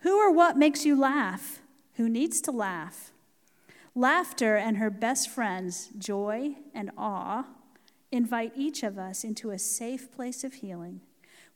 Who 0.00 0.18
or 0.18 0.32
what 0.32 0.56
makes 0.56 0.84
you 0.84 0.98
laugh? 0.98 1.60
Who 1.94 2.08
needs 2.08 2.40
to 2.42 2.50
laugh? 2.50 3.12
Laughter 3.94 4.56
and 4.56 4.76
her 4.76 4.90
best 4.90 5.30
friends, 5.30 5.88
joy 5.98 6.56
and 6.74 6.90
awe, 6.98 7.46
invite 8.12 8.52
each 8.54 8.82
of 8.82 8.98
us 8.98 9.24
into 9.24 9.50
a 9.50 9.58
safe 9.58 10.12
place 10.12 10.44
of 10.44 10.54
healing 10.54 11.00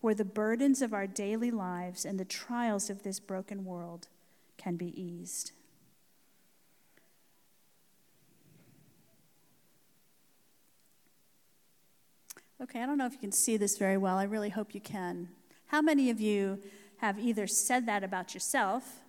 where 0.00 0.14
the 0.14 0.24
burdens 0.24 0.80
of 0.82 0.94
our 0.94 1.06
daily 1.06 1.50
lives 1.50 2.04
and 2.04 2.18
the 2.18 2.24
trials 2.24 2.88
of 2.88 3.02
this 3.02 3.20
broken 3.20 3.64
world 3.64 4.08
can 4.56 4.76
be 4.76 5.00
eased. 5.00 5.52
Okay, 12.62 12.82
I 12.82 12.86
don't 12.86 12.98
know 12.98 13.06
if 13.06 13.12
you 13.12 13.18
can 13.18 13.32
see 13.32 13.56
this 13.56 13.78
very 13.78 13.96
well. 13.96 14.18
I 14.18 14.24
really 14.24 14.50
hope 14.50 14.74
you 14.74 14.80
can. 14.80 15.28
How 15.66 15.80
many 15.80 16.10
of 16.10 16.20
you 16.20 16.58
have 16.98 17.18
either 17.18 17.46
said 17.46 17.86
that 17.86 18.04
about 18.04 18.34
yourself, 18.34 19.00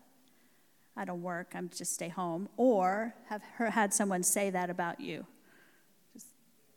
I 0.95 1.03
don't 1.03 1.21
work, 1.21 1.51
I'm 1.53 1.69
just 1.69 1.93
stay 1.93 2.07
home, 2.07 2.47
or 2.55 3.13
have 3.27 3.41
had 3.57 3.93
someone 3.93 4.23
say 4.23 4.49
that 4.51 4.69
about 4.69 5.01
you? 5.01 5.25
Just, 6.13 6.27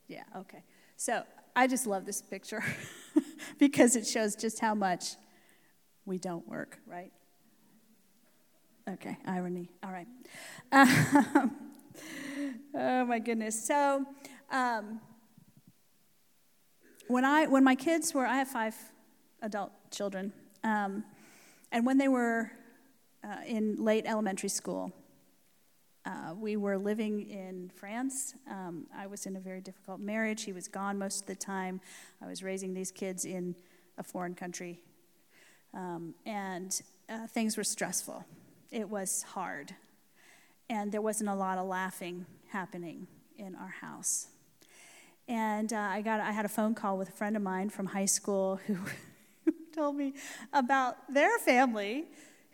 yeah, 0.08 0.24
okay. 0.36 0.64
So 0.96 1.22
I 1.54 1.68
just 1.68 1.86
love 1.86 2.06
this 2.06 2.20
picture. 2.20 2.64
because 3.58 3.96
it 3.96 4.06
shows 4.06 4.36
just 4.36 4.60
how 4.60 4.74
much 4.74 5.16
we 6.06 6.18
don't 6.18 6.46
work, 6.46 6.78
right? 6.86 7.12
Okay, 8.88 9.16
irony. 9.26 9.70
All 9.82 9.90
right. 9.90 10.06
Um, 10.72 11.56
oh 12.74 13.04
my 13.06 13.18
goodness. 13.18 13.66
So, 13.66 14.04
um, 14.50 15.00
when 17.08 17.24
I 17.24 17.46
when 17.46 17.64
my 17.64 17.74
kids 17.74 18.12
were, 18.12 18.26
I 18.26 18.36
have 18.36 18.48
five 18.48 18.74
adult 19.40 19.72
children, 19.90 20.32
um, 20.62 21.04
and 21.72 21.86
when 21.86 21.96
they 21.96 22.08
were 22.08 22.50
uh, 23.22 23.36
in 23.46 23.76
late 23.82 24.04
elementary 24.06 24.50
school, 24.50 24.92
uh, 26.06 26.34
we 26.38 26.56
were 26.56 26.76
living 26.76 27.30
in 27.30 27.70
France. 27.74 28.34
Um, 28.50 28.86
I 28.94 29.06
was 29.06 29.24
in 29.26 29.36
a 29.36 29.40
very 29.40 29.60
difficult 29.60 30.00
marriage. 30.00 30.44
He 30.44 30.52
was 30.52 30.68
gone 30.68 30.98
most 30.98 31.22
of 31.22 31.26
the 31.26 31.34
time. 31.34 31.80
I 32.22 32.26
was 32.26 32.42
raising 32.42 32.74
these 32.74 32.90
kids 32.90 33.24
in 33.24 33.54
a 33.96 34.02
foreign 34.02 34.34
country. 34.34 34.80
Um, 35.72 36.14
and 36.26 36.80
uh, 37.08 37.26
things 37.26 37.56
were 37.56 37.64
stressful. 37.64 38.24
It 38.70 38.88
was 38.88 39.22
hard. 39.22 39.74
And 40.68 40.92
there 40.92 41.00
wasn't 41.00 41.30
a 41.30 41.34
lot 41.34 41.58
of 41.58 41.66
laughing 41.66 42.26
happening 42.48 43.06
in 43.38 43.54
our 43.56 43.74
house. 43.80 44.28
And 45.26 45.72
uh, 45.72 45.76
I, 45.78 46.02
got, 46.02 46.20
I 46.20 46.32
had 46.32 46.44
a 46.44 46.50
phone 46.50 46.74
call 46.74 46.98
with 46.98 47.08
a 47.08 47.12
friend 47.12 47.34
of 47.34 47.42
mine 47.42 47.70
from 47.70 47.86
high 47.86 48.04
school 48.04 48.60
who 48.66 48.76
told 49.74 49.96
me 49.96 50.12
about 50.52 50.96
their 51.12 51.38
family 51.38 52.04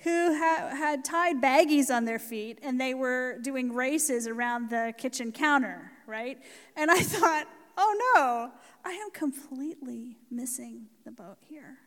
who 0.02 0.34
ha- 0.34 0.70
had 0.74 1.04
tied 1.04 1.40
baggies 1.42 1.90
on 1.90 2.04
their 2.04 2.18
feet 2.18 2.58
and 2.62 2.80
they 2.80 2.94
were 2.94 3.38
doing 3.42 3.72
races 3.72 4.26
around 4.26 4.70
the 4.70 4.94
kitchen 4.96 5.30
counter, 5.30 5.92
right? 6.06 6.38
And 6.76 6.90
I 6.90 7.00
thought, 7.00 7.46
oh 7.76 8.12
no, 8.14 8.52
I 8.84 8.94
am 8.94 9.10
completely 9.10 10.16
missing 10.30 10.86
the 11.04 11.10
boat 11.10 11.38
here. 11.40 11.78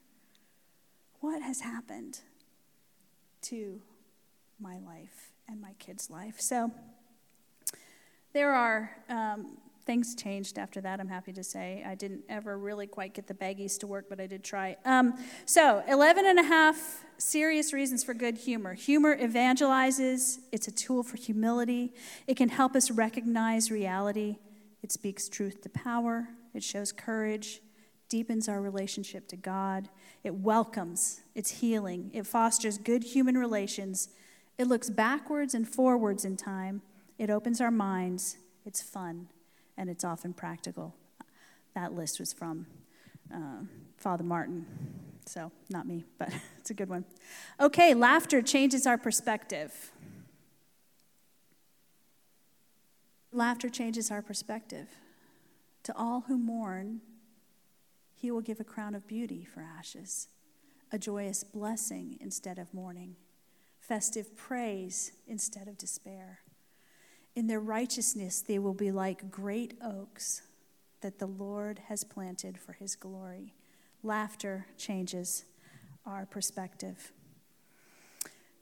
What 1.21 1.41
has 1.41 1.61
happened 1.61 2.19
to 3.43 3.81
my 4.59 4.77
life 4.79 5.31
and 5.47 5.59
my 5.59 5.73
kids' 5.79 6.09
life? 6.09 6.39
So 6.39 6.71
there 8.33 8.53
are 8.53 8.91
um, 9.09 9.57
things 9.85 10.15
changed 10.15 10.57
after 10.57 10.81
that, 10.81 10.99
I'm 10.99 11.07
happy 11.07 11.33
to 11.33 11.43
say. 11.43 11.83
I 11.85 11.95
didn't 11.95 12.23
ever 12.29 12.57
really 12.57 12.87
quite 12.87 13.13
get 13.13 13.27
the 13.27 13.33
baggies 13.33 13.77
to 13.79 13.87
work, 13.87 14.05
but 14.09 14.19
I 14.19 14.27
did 14.27 14.43
try. 14.43 14.77
Um, 14.85 15.13
so, 15.45 15.83
11 15.87 16.25
and 16.25 16.39
a 16.39 16.43
half 16.43 17.03
serious 17.17 17.73
reasons 17.73 18.03
for 18.03 18.13
good 18.13 18.37
humor. 18.37 18.73
Humor 18.73 19.17
evangelizes, 19.17 20.39
it's 20.51 20.67
a 20.67 20.71
tool 20.71 21.03
for 21.03 21.17
humility, 21.17 21.93
it 22.27 22.37
can 22.37 22.49
help 22.49 22.75
us 22.75 22.91
recognize 22.91 23.71
reality, 23.71 24.37
it 24.81 24.91
speaks 24.91 25.27
truth 25.27 25.61
to 25.61 25.69
power, 25.69 26.29
it 26.53 26.63
shows 26.63 26.91
courage, 26.91 27.61
deepens 28.09 28.47
our 28.47 28.61
relationship 28.61 29.27
to 29.29 29.35
God, 29.35 29.89
it 30.23 30.35
welcomes, 30.35 31.21
it's 31.35 31.61
healing, 31.61 32.09
it 32.13 32.25
fosters 32.25 32.77
good 32.77 33.03
human 33.03 33.37
relations, 33.37 34.09
it 34.57 34.67
looks 34.67 34.89
backwards 34.89 35.53
and 35.53 35.67
forwards 35.67 36.23
in 36.23 36.37
time, 36.37 36.81
it 37.17 37.29
opens 37.29 37.59
our 37.59 37.71
minds, 37.71 38.37
it's 38.65 38.81
fun 38.81 39.27
and 39.77 39.89
it's 39.89 40.03
often 40.03 40.33
practical. 40.33 40.95
That 41.75 41.93
list 41.93 42.19
was 42.19 42.33
from 42.33 42.67
uh, 43.33 43.63
Father 43.97 44.23
Martin, 44.23 44.65
so 45.25 45.51
not 45.69 45.87
me, 45.87 46.05
but 46.17 46.29
it's 46.59 46.69
a 46.69 46.73
good 46.73 46.89
one. 46.89 47.05
Okay, 47.59 47.93
laughter 47.93 48.41
changes 48.41 48.85
our 48.85 48.97
perspective. 48.97 49.91
Laughter 53.31 53.69
changes 53.69 54.11
our 54.11 54.21
perspective. 54.21 54.87
To 55.83 55.97
all 55.97 56.25
who 56.27 56.37
mourn, 56.37 57.01
he 58.15 58.31
will 58.31 58.41
give 58.41 58.59
a 58.59 58.63
crown 58.63 58.93
of 58.95 59.07
beauty 59.07 59.43
for 59.43 59.61
ashes, 59.61 60.27
a 60.91 60.99
joyous 60.99 61.43
blessing 61.43 62.17
instead 62.21 62.59
of 62.59 62.73
mourning, 62.73 63.15
festive 63.79 64.37
praise 64.37 65.11
instead 65.27 65.67
of 65.67 65.77
despair. 65.77 66.42
In 67.35 67.47
their 67.47 67.59
righteousness, 67.59 68.41
they 68.41 68.59
will 68.59 68.73
be 68.73 68.91
like 68.91 69.31
great 69.31 69.73
oaks 69.83 70.43
that 71.01 71.19
the 71.19 71.25
Lord 71.25 71.79
has 71.87 72.03
planted 72.03 72.59
for 72.59 72.73
his 72.73 72.95
glory. 72.95 73.53
Laughter 74.03 74.67
changes 74.77 75.45
our 76.05 76.25
perspective. 76.25 77.11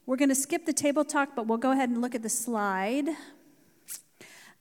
We're 0.05 0.17
going 0.17 0.29
to 0.29 0.36
skip 0.36 0.65
the 0.65 0.73
table 0.73 1.03
talk, 1.03 1.36
but 1.36 1.47
we'll 1.47 1.57
go 1.57 1.71
ahead 1.71 1.89
and 1.89 2.01
look 2.01 2.15
at 2.15 2.23
the 2.23 2.29
slide. 2.29 3.10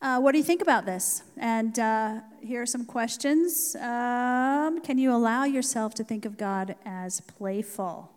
Uh, 0.02 0.18
what 0.18 0.32
do 0.32 0.38
you 0.38 0.44
think 0.44 0.62
about 0.62 0.86
this? 0.86 1.22
And 1.36 1.78
uh, 1.78 2.20
here 2.42 2.62
are 2.62 2.66
some 2.66 2.86
questions. 2.86 3.76
Um, 3.76 4.80
can 4.80 4.98
you 4.98 5.12
allow 5.12 5.44
yourself 5.44 5.94
to 5.94 6.04
think 6.04 6.24
of 6.24 6.36
God 6.36 6.74
as 6.84 7.20
playful? 7.20 8.10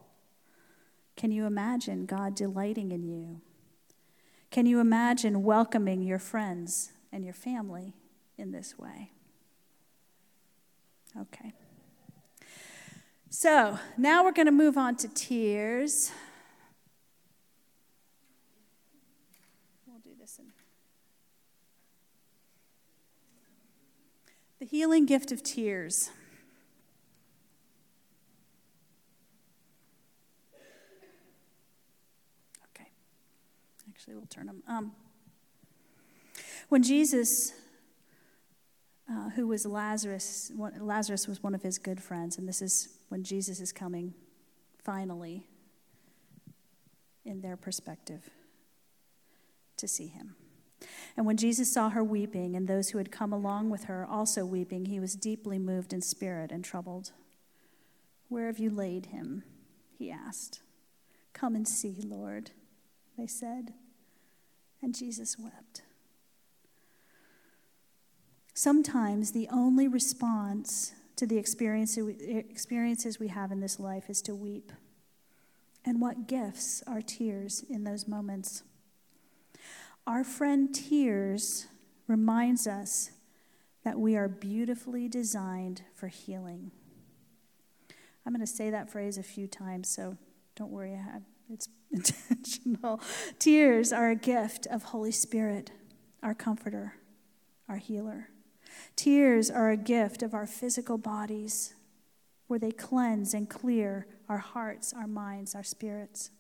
Can 1.15 1.31
you 1.31 1.45
imagine 1.45 2.05
God 2.05 2.35
delighting 2.35 2.91
in 2.91 3.03
you? 3.03 3.41
Can 4.53 4.67
you 4.67 4.79
imagine 4.79 5.41
welcoming 5.41 6.03
your 6.03 6.19
friends 6.19 6.91
and 7.11 7.25
your 7.25 7.33
family 7.33 7.95
in 8.37 8.51
this 8.51 8.77
way? 8.77 9.09
Okay. 11.19 11.53
So 13.31 13.79
now 13.97 14.23
we're 14.23 14.31
going 14.31 14.45
to 14.45 14.51
move 14.51 14.77
on 14.77 14.95
to 14.97 15.07
tears. 15.07 16.11
We'll 19.87 19.97
do 19.97 20.11
this 20.19 20.37
in. 20.37 20.45
The 24.59 24.67
healing 24.67 25.07
gift 25.07 25.31
of 25.31 25.41
tears. 25.41 26.11
Okay. 32.69 32.89
Actually, 34.03 34.15
we'll 34.15 34.25
turn 34.25 34.47
them. 34.47 34.63
Um, 34.67 34.91
when 36.67 36.83
Jesus 36.83 37.53
uh, 39.09 39.29
who 39.31 39.47
was 39.47 39.65
Lazarus. 39.65 40.51
Lazarus 40.79 41.27
was 41.27 41.43
one 41.43 41.55
of 41.55 41.61
his 41.61 41.77
good 41.77 42.01
friends, 42.01 42.37
and 42.37 42.47
this 42.47 42.61
is 42.61 42.89
when 43.09 43.23
Jesus 43.23 43.59
is 43.59 43.71
coming 43.71 44.13
finally 44.83 45.45
in 47.25 47.41
their 47.41 47.57
perspective 47.57 48.29
to 49.77 49.87
see 49.87 50.07
him. 50.07 50.35
And 51.15 51.25
when 51.25 51.37
Jesus 51.37 51.71
saw 51.71 51.89
her 51.89 52.03
weeping, 52.03 52.55
and 52.55 52.67
those 52.67 52.89
who 52.89 52.97
had 52.97 53.11
come 53.11 53.31
along 53.31 53.69
with 53.69 53.85
her 53.85 54.05
also 54.05 54.45
weeping, 54.45 54.85
he 54.85 54.99
was 54.99 55.15
deeply 55.15 55.59
moved 55.59 55.93
in 55.93 56.01
spirit 56.01 56.51
and 56.51 56.63
troubled. 56.63 57.11
Where 58.29 58.47
have 58.47 58.59
you 58.59 58.69
laid 58.69 59.07
him? 59.07 59.43
He 59.97 60.11
asked. 60.11 60.61
Come 61.33 61.55
and 61.55 61.67
see, 61.67 61.97
Lord, 62.03 62.51
they 63.17 63.27
said. 63.27 63.73
And 64.83 64.93
Jesus 64.93 65.37
wept. 65.39 65.81
Sometimes 68.53 69.31
the 69.31 69.47
only 69.49 69.87
response 69.87 70.93
to 71.15 71.25
the 71.25 71.37
experiences 71.37 73.19
we 73.19 73.27
have 73.29 73.51
in 73.51 73.61
this 73.61 73.79
life 73.79 74.09
is 74.09 74.21
to 74.23 74.35
weep. 74.35 74.73
And 75.85 76.01
what 76.01 76.27
gifts 76.27 76.83
are 76.85 77.01
tears 77.01 77.63
in 77.69 77.85
those 77.85 78.09
moments? 78.09 78.63
Our 80.05 80.25
friend 80.25 80.75
Tears 80.75 81.67
reminds 82.07 82.67
us 82.67 83.11
that 83.85 83.97
we 83.97 84.17
are 84.17 84.27
beautifully 84.27 85.07
designed 85.07 85.83
for 85.95 86.09
healing. 86.09 86.71
I'm 88.25 88.33
going 88.33 88.45
to 88.45 88.47
say 88.51 88.69
that 88.69 88.89
phrase 88.89 89.17
a 89.17 89.23
few 89.23 89.47
times, 89.47 89.87
so 89.87 90.17
don't 90.55 90.71
worry, 90.71 90.99
it's 91.49 91.69
intentional. 91.93 92.99
Tears 93.39 93.93
are 93.93 94.09
a 94.09 94.15
gift 94.15 94.67
of 94.67 94.83
Holy 94.83 95.11
Spirit, 95.11 95.71
our 96.21 96.33
comforter, 96.33 96.95
our 97.69 97.77
healer. 97.77 98.29
Tears 98.95 99.49
are 99.49 99.69
a 99.69 99.77
gift 99.77 100.23
of 100.23 100.33
our 100.33 100.47
physical 100.47 100.97
bodies, 100.97 101.75
where 102.47 102.59
they 102.59 102.71
cleanse 102.71 103.33
and 103.33 103.49
clear 103.49 104.07
our 104.27 104.39
hearts, 104.39 104.93
our 104.93 105.07
minds, 105.07 105.55
our 105.55 105.63
spirits. 105.63 106.31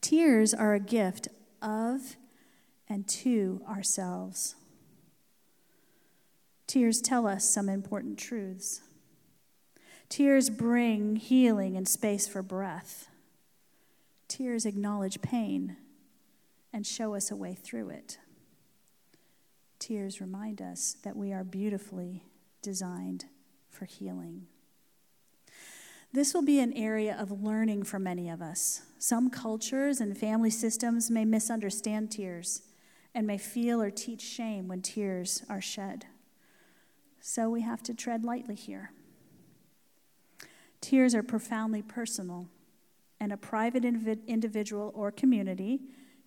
Tears 0.00 0.54
are 0.54 0.74
a 0.74 0.80
gift 0.80 1.28
of 1.60 2.16
and 2.88 3.06
to 3.08 3.60
ourselves. 3.68 4.54
Tears 6.66 7.00
tell 7.00 7.26
us 7.26 7.48
some 7.48 7.68
important 7.68 8.18
truths. 8.18 8.82
Tears 10.08 10.48
bring 10.48 11.16
healing 11.16 11.76
and 11.76 11.88
space 11.88 12.28
for 12.28 12.42
breath. 12.42 13.08
Tears 14.38 14.66
acknowledge 14.66 15.20
pain 15.20 15.76
and 16.72 16.86
show 16.86 17.16
us 17.16 17.32
a 17.32 17.34
way 17.34 17.54
through 17.54 17.88
it. 17.88 18.18
Tears 19.80 20.20
remind 20.20 20.62
us 20.62 20.94
that 21.02 21.16
we 21.16 21.32
are 21.32 21.42
beautifully 21.42 22.22
designed 22.62 23.24
for 23.68 23.84
healing. 23.84 24.46
This 26.12 26.34
will 26.34 26.44
be 26.44 26.60
an 26.60 26.72
area 26.74 27.16
of 27.18 27.42
learning 27.42 27.82
for 27.82 27.98
many 27.98 28.30
of 28.30 28.40
us. 28.40 28.82
Some 29.00 29.28
cultures 29.28 30.00
and 30.00 30.16
family 30.16 30.50
systems 30.50 31.10
may 31.10 31.24
misunderstand 31.24 32.12
tears 32.12 32.62
and 33.16 33.26
may 33.26 33.38
feel 33.38 33.82
or 33.82 33.90
teach 33.90 34.22
shame 34.22 34.68
when 34.68 34.82
tears 34.82 35.42
are 35.48 35.60
shed. 35.60 36.06
So 37.20 37.50
we 37.50 37.62
have 37.62 37.82
to 37.82 37.92
tread 37.92 38.24
lightly 38.24 38.54
here. 38.54 38.92
Tears 40.80 41.12
are 41.12 41.24
profoundly 41.24 41.82
personal, 41.82 42.46
and 43.20 43.32
a 43.32 43.36
private 43.36 43.84
individual 43.84 44.92
or 44.94 45.10
community 45.10 45.80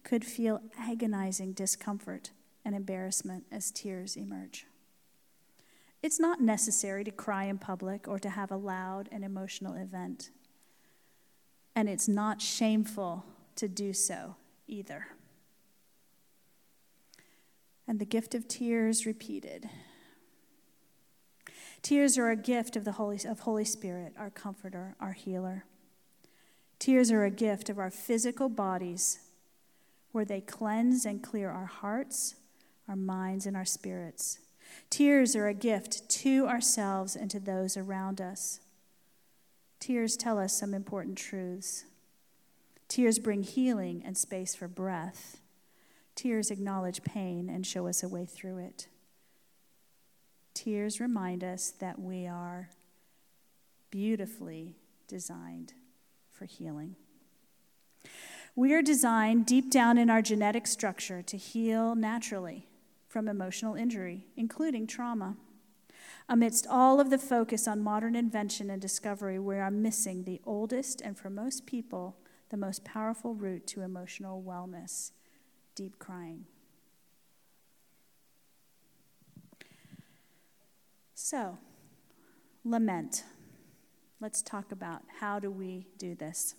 could 0.04 0.26
feel 0.26 0.62
agonizing 0.78 1.54
discomfort 1.54 2.32
and 2.66 2.76
embarrassment 2.76 3.46
as 3.52 3.72
tears 3.72 4.16
emerge. 4.16 4.66
It's 6.04 6.20
not 6.20 6.42
necessary 6.42 7.04
to 7.04 7.12
cry 7.12 7.46
in 7.46 7.60
public 7.60 8.08
or 8.08 8.18
to 8.20 8.30
have 8.30 8.52
a 8.52 8.58
loud 8.58 9.08
and 9.12 9.24
emotional 9.24 9.76
event. 9.76 10.32
And 11.76 11.88
it's 11.88 12.08
not 12.08 12.42
shameful 12.42 13.24
to 13.56 13.68
do 13.68 13.94
so 13.94 14.36
either. 14.68 15.08
And 17.88 18.00
the 18.00 18.06
gift 18.06 18.34
of 18.34 18.48
tears 18.48 19.06
repeated. 19.06 19.70
Tears 21.82 22.18
are 22.18 22.30
a 22.30 22.36
gift 22.36 22.76
of 22.76 22.84
the 22.84 22.94
Holy, 22.94 23.20
of 23.28 23.42
Holy 23.42 23.66
Spirit, 23.66 24.14
our 24.18 24.30
comforter, 24.30 24.96
our 25.00 25.14
healer. 25.14 25.66
Tears 26.82 27.12
are 27.12 27.24
a 27.24 27.32
gift 27.32 27.70
of 27.70 27.80
our 27.80 27.90
physical 27.90 28.50
bodies, 28.50 29.20
where 30.12 30.26
they 30.26 30.42
cleanse 30.42 31.06
and 31.06 31.24
clear 31.24 31.50
our 31.50 31.68
hearts 31.68 32.36
our 32.92 32.96
minds, 32.98 33.46
and 33.46 33.56
our 33.56 33.66
spirits. 33.66 34.40
Tears 34.90 35.34
are 35.34 35.48
a 35.48 35.54
gift 35.54 36.10
to 36.10 36.46
ourselves 36.46 37.16
and 37.16 37.32
to 37.32 37.40
those 37.40 37.78
around 37.78 38.20
us. 38.20 38.60
Tears 39.80 40.18
tell 40.18 40.38
us 40.38 40.58
some 40.60 40.74
important 40.74 41.18
truths. 41.18 41.86
Tears 42.90 43.18
bring 43.18 43.44
healing 43.44 44.04
and 44.06 44.18
space 44.18 44.54
for 44.54 44.68
breath. 44.68 45.40
Tears 46.16 46.52
acknowledge 46.52 47.02
pain 47.04 47.50
and 47.50 47.66
show 47.66 47.88
us 47.88 48.04
a 48.04 48.10
way 48.10 48.26
through 48.26 48.58
it. 48.58 48.88
Tears 50.54 51.00
remind 51.00 51.46
us 51.46 51.72
that 51.80 51.98
we 51.98 52.28
are 52.28 52.70
beautifully 53.90 54.76
designed 55.08 55.74
for 56.42 56.46
healing. 56.46 56.96
We 58.56 58.74
are 58.74 58.82
designed 58.82 59.46
deep 59.46 59.70
down 59.70 60.00
in 60.00 60.10
our 60.10 60.24
genetic 60.24 60.66
structure 60.66 61.22
to 61.22 61.38
heal 61.38 61.94
naturally 61.94 62.68
from 63.08 63.28
emotional 63.28 63.76
injury, 63.76 64.26
including 64.36 64.88
trauma. 64.88 65.38
Amidst 66.28 66.66
all 66.66 67.00
of 67.00 67.12
the 67.12 67.20
focus 67.20 67.68
on 67.68 67.84
modern 67.84 68.16
invention 68.16 68.72
and 68.72 68.82
discovery, 68.82 69.38
we 69.38 69.58
are 69.58 69.70
missing 69.70 70.24
the 70.24 70.42
oldest 70.44 71.00
and, 71.02 71.16
for 71.16 71.30
most 71.30 71.68
people, 71.68 72.18
the 72.50 72.58
most 72.58 72.84
powerful 72.84 73.36
route 73.36 73.68
to 73.68 73.84
emotional 73.84 74.42
wellness 74.42 75.12
deep 75.76 76.00
crying. 76.00 76.46
So, 81.14 81.60
lament. 82.66 83.26
Let's 84.22 84.44
talk 84.44 84.72
about 84.72 85.02
how 85.20 85.40
do 85.40 85.50
we 85.50 85.88
do 85.98 86.14
this? 86.14 86.54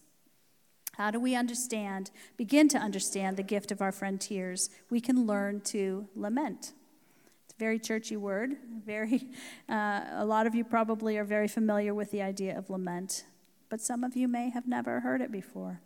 How 0.94 1.12
do 1.12 1.20
we 1.20 1.36
understand, 1.36 2.10
begin 2.36 2.66
to 2.68 2.78
understand 2.78 3.36
the 3.36 3.44
gift 3.44 3.70
of 3.70 3.80
our 3.80 3.92
frontiers? 3.92 4.68
We 4.90 5.00
can 5.00 5.28
learn 5.28 5.60
to 5.66 6.08
lament. 6.16 6.72
It's 7.44 7.54
a 7.54 7.58
very 7.60 7.78
churchy 7.78 8.16
word. 8.16 8.56
Very, 8.84 9.28
uh, 9.68 10.00
a 10.10 10.24
lot 10.24 10.48
of 10.48 10.56
you 10.56 10.64
probably 10.64 11.16
are 11.18 11.24
very 11.24 11.46
familiar 11.46 11.94
with 11.94 12.10
the 12.10 12.20
idea 12.20 12.58
of 12.58 12.68
lament, 12.68 13.26
but 13.68 13.80
some 13.80 14.02
of 14.02 14.16
you 14.16 14.26
may 14.26 14.50
have 14.50 14.66
never 14.66 14.98
heard 15.00 15.20
it 15.20 15.30
before. 15.30 15.80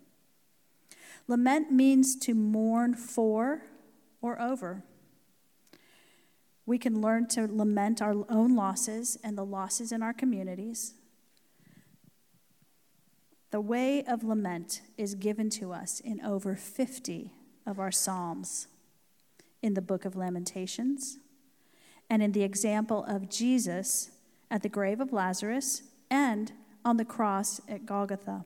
Lament 1.27 1.71
means 1.71 2.15
to 2.15 2.33
mourn 2.33 2.95
for 2.95 3.61
or 4.19 4.41
over. 4.41 4.83
We 6.65 6.79
can 6.79 7.01
learn 7.01 7.27
to 7.29 7.45
lament 7.45 8.01
our 8.01 8.25
own 8.29 8.55
losses 8.55 9.19
and 9.23 9.37
the 9.37 9.45
losses 9.45 9.91
in 9.91 10.01
our 10.01 10.13
communities. 10.13 10.95
The 13.51 13.61
way 13.61 14.03
of 14.03 14.23
lament 14.23 14.81
is 14.97 15.15
given 15.15 15.49
to 15.51 15.71
us 15.71 15.99
in 15.99 16.19
over 16.21 16.55
50 16.55 17.33
of 17.65 17.79
our 17.79 17.91
Psalms 17.91 18.67
in 19.61 19.73
the 19.73 19.81
book 19.81 20.05
of 20.05 20.15
Lamentations 20.15 21.17
and 22.09 22.21
in 22.21 22.31
the 22.31 22.43
example 22.43 23.05
of 23.05 23.29
Jesus 23.29 24.11
at 24.51 24.63
the 24.63 24.69
grave 24.69 24.99
of 24.99 25.13
Lazarus 25.13 25.83
and 26.09 26.51
on 26.83 26.97
the 26.97 27.05
cross 27.05 27.61
at 27.67 27.85
Golgotha. 27.85 28.45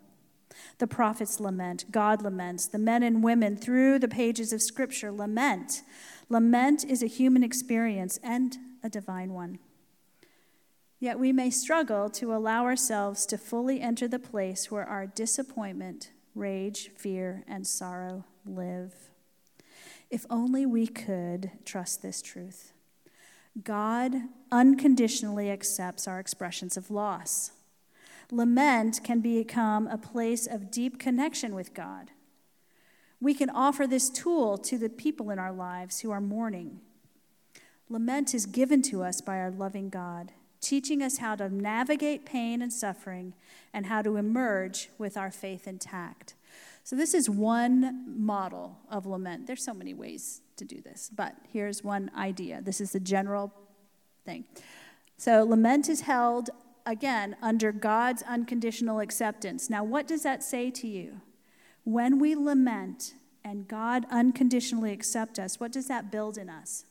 The 0.79 0.87
prophets 0.87 1.39
lament, 1.39 1.85
God 1.91 2.21
laments, 2.21 2.67
the 2.67 2.77
men 2.77 3.03
and 3.03 3.23
women 3.23 3.55
through 3.55 3.99
the 3.99 4.07
pages 4.07 4.51
of 4.51 4.61
Scripture 4.61 5.11
lament. 5.11 5.81
Lament 6.29 6.83
is 6.83 7.01
a 7.01 7.07
human 7.07 7.43
experience 7.43 8.19
and 8.23 8.57
a 8.83 8.89
divine 8.89 9.33
one. 9.33 9.59
Yet 11.01 11.17
we 11.17 11.33
may 11.33 11.49
struggle 11.49 12.11
to 12.11 12.31
allow 12.31 12.63
ourselves 12.63 13.25
to 13.25 13.37
fully 13.39 13.81
enter 13.81 14.07
the 14.07 14.19
place 14.19 14.69
where 14.69 14.85
our 14.85 15.07
disappointment, 15.07 16.11
rage, 16.35 16.91
fear, 16.95 17.43
and 17.47 17.65
sorrow 17.65 18.23
live. 18.45 18.93
If 20.11 20.27
only 20.29 20.63
we 20.67 20.85
could 20.85 21.49
trust 21.65 22.03
this 22.03 22.21
truth. 22.21 22.73
God 23.63 24.13
unconditionally 24.51 25.49
accepts 25.49 26.07
our 26.07 26.19
expressions 26.19 26.77
of 26.77 26.91
loss. 26.91 27.51
Lament 28.29 29.01
can 29.03 29.21
become 29.21 29.87
a 29.87 29.97
place 29.97 30.45
of 30.45 30.69
deep 30.69 30.99
connection 30.99 31.55
with 31.55 31.73
God. 31.73 32.11
We 33.19 33.33
can 33.33 33.49
offer 33.49 33.87
this 33.87 34.11
tool 34.11 34.55
to 34.59 34.77
the 34.77 34.87
people 34.87 35.31
in 35.31 35.39
our 35.39 35.51
lives 35.51 36.01
who 36.01 36.11
are 36.11 36.21
mourning. 36.21 36.79
Lament 37.89 38.35
is 38.35 38.45
given 38.45 38.83
to 38.83 39.01
us 39.01 39.19
by 39.19 39.37
our 39.37 39.51
loving 39.51 39.89
God, 39.89 40.31
teaching 40.61 41.01
us 41.01 41.17
how 41.17 41.35
to 41.35 41.49
navigate 41.49 42.25
pain 42.25 42.61
and 42.61 42.71
suffering 42.71 43.33
and 43.73 43.87
how 43.87 44.01
to 44.01 44.15
emerge 44.15 44.89
with 44.97 45.17
our 45.17 45.31
faith 45.31 45.67
intact. 45.67 46.35
So, 46.83 46.95
this 46.95 47.13
is 47.13 47.29
one 47.29 48.05
model 48.07 48.77
of 48.89 49.05
lament. 49.05 49.47
There's 49.47 49.63
so 49.63 49.73
many 49.73 49.93
ways 49.93 50.41
to 50.57 50.65
do 50.65 50.81
this, 50.81 51.11
but 51.13 51.35
here's 51.51 51.83
one 51.83 52.09
idea. 52.15 52.61
This 52.61 52.81
is 52.81 52.91
the 52.91 52.99
general 52.99 53.53
thing. 54.25 54.45
So, 55.17 55.43
lament 55.43 55.89
is 55.89 56.01
held, 56.01 56.49
again, 56.85 57.35
under 57.41 57.71
God's 57.71 58.23
unconditional 58.23 58.99
acceptance. 58.99 59.69
Now, 59.69 59.83
what 59.83 60.07
does 60.07 60.23
that 60.23 60.43
say 60.43 60.71
to 60.71 60.87
you? 60.87 61.21
When 61.83 62.19
we 62.19 62.35
lament 62.35 63.13
and 63.43 63.67
God 63.67 64.05
unconditionally 64.09 64.91
accepts 64.91 65.39
us, 65.39 65.59
what 65.59 65.71
does 65.71 65.87
that 65.87 66.11
build 66.11 66.37
in 66.37 66.49
us? 66.49 66.85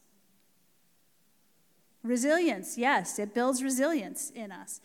Resilience, 2.02 2.78
yes, 2.78 3.18
it 3.18 3.34
builds 3.34 3.62
resilience 3.62 4.30
in 4.30 4.52
us. 4.52 4.80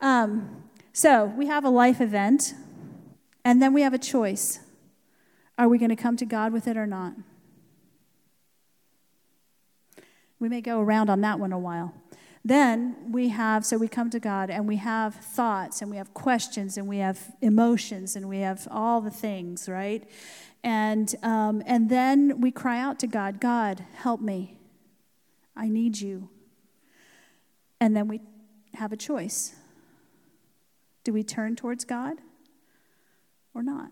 Um, 0.00 0.64
so, 0.92 1.26
we 1.36 1.46
have 1.46 1.64
a 1.64 1.70
life 1.70 2.00
event 2.00 2.54
and 3.44 3.60
then 3.60 3.74
we 3.74 3.82
have 3.82 3.92
a 3.92 3.98
choice. 3.98 4.60
Are 5.58 5.68
we 5.68 5.78
going 5.78 5.90
to 5.90 5.96
come 5.96 6.16
to 6.16 6.24
God 6.24 6.52
with 6.52 6.66
it 6.66 6.76
or 6.76 6.86
not? 6.86 7.14
We 10.38 10.48
may 10.48 10.60
go 10.60 10.80
around 10.80 11.10
on 11.10 11.20
that 11.20 11.38
one 11.38 11.52
a 11.52 11.58
while. 11.58 11.94
Then 12.44 12.96
we 13.10 13.30
have, 13.30 13.64
so 13.64 13.78
we 13.78 13.88
come 13.88 14.10
to 14.10 14.20
God 14.20 14.50
and 14.50 14.68
we 14.68 14.76
have 14.76 15.14
thoughts 15.14 15.80
and 15.80 15.90
we 15.90 15.96
have 15.96 16.12
questions 16.12 16.76
and 16.76 16.86
we 16.86 16.98
have 16.98 17.34
emotions 17.40 18.16
and 18.16 18.28
we 18.28 18.40
have 18.40 18.68
all 18.70 19.00
the 19.00 19.10
things, 19.10 19.68
right? 19.68 20.08
And, 20.62 21.14
um, 21.22 21.62
and 21.66 21.88
then 21.88 22.40
we 22.40 22.50
cry 22.50 22.78
out 22.78 22.98
to 23.00 23.06
God 23.06 23.40
God, 23.40 23.84
help 23.94 24.20
me. 24.20 24.58
I 25.56 25.68
need 25.68 26.00
you. 26.00 26.28
And 27.84 27.94
then 27.94 28.08
we 28.08 28.22
have 28.72 28.92
a 28.92 28.96
choice. 28.96 29.54
Do 31.04 31.12
we 31.12 31.22
turn 31.22 31.54
towards 31.54 31.84
God? 31.84 32.16
or 33.54 33.62
not. 33.62 33.90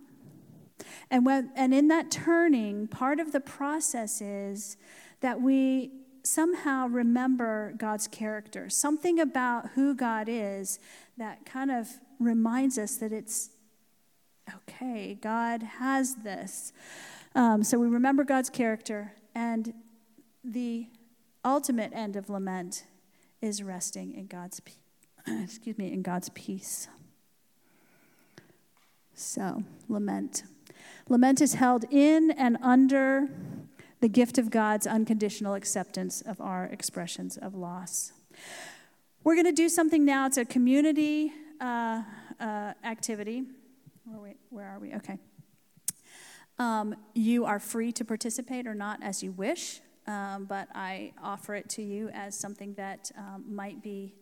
And, 1.10 1.24
when, 1.24 1.50
and 1.54 1.72
in 1.72 1.88
that 1.88 2.10
turning, 2.10 2.88
part 2.88 3.20
of 3.20 3.32
the 3.32 3.40
process 3.40 4.20
is 4.20 4.76
that 5.20 5.40
we 5.40 5.92
somehow 6.24 6.88
remember 6.88 7.74
God's 7.76 8.08
character, 8.08 8.68
something 8.68 9.20
about 9.20 9.70
who 9.70 9.94
God 9.94 10.26
is 10.28 10.80
that 11.16 11.46
kind 11.46 11.70
of 11.70 11.88
reminds 12.18 12.78
us 12.78 12.96
that 12.96 13.12
it's 13.12 13.50
okay, 14.68 15.16
God 15.20 15.62
has 15.62 16.16
this. 16.16 16.72
Um, 17.34 17.62
so 17.62 17.78
we 17.78 17.86
remember 17.86 18.24
God's 18.24 18.50
character, 18.50 19.14
and 19.34 19.72
the 20.44 20.88
ultimate 21.44 21.92
end 21.94 22.16
of 22.16 22.28
lament 22.28 22.84
is 23.42 23.62
resting 23.62 24.14
in 24.14 24.26
God's 24.26 24.62
excuse 25.26 25.76
me 25.76 25.92
in 25.92 26.02
God's 26.02 26.30
peace. 26.30 26.88
So, 29.14 29.62
lament. 29.88 30.44
Lament 31.08 31.40
is 31.40 31.54
held 31.54 31.84
in 31.90 32.30
and 32.30 32.56
under 32.62 33.28
the 34.00 34.08
gift 34.08 34.38
of 34.38 34.50
God's 34.50 34.86
unconditional 34.86 35.54
acceptance 35.54 36.22
of 36.22 36.40
our 36.40 36.64
expressions 36.64 37.36
of 37.36 37.54
loss. 37.54 38.12
We're 39.22 39.34
going 39.34 39.46
to 39.46 39.52
do 39.52 39.68
something 39.68 40.04
now. 40.04 40.26
It's 40.26 40.38
a 40.38 40.44
community 40.44 41.32
uh, 41.60 42.02
uh, 42.40 42.72
activity. 42.84 43.44
Where, 44.04 44.34
where, 44.50 44.68
are 44.68 44.80
we? 44.80 44.94
Okay. 44.94 45.18
Um, 46.58 46.96
you 47.14 47.44
are 47.44 47.60
free 47.60 47.92
to 47.92 48.04
participate 48.04 48.66
or 48.66 48.74
not 48.74 49.00
as 49.02 49.22
you 49.22 49.30
wish, 49.30 49.80
um, 50.06 50.46
but 50.46 50.68
I 50.74 51.12
offer 51.22 51.54
it 51.54 51.68
to 51.70 51.82
you 51.82 52.08
as 52.10 52.38
something 52.38 52.74
that 52.74 53.10
um, 53.16 53.44
might 53.48 53.82
be 53.82 54.14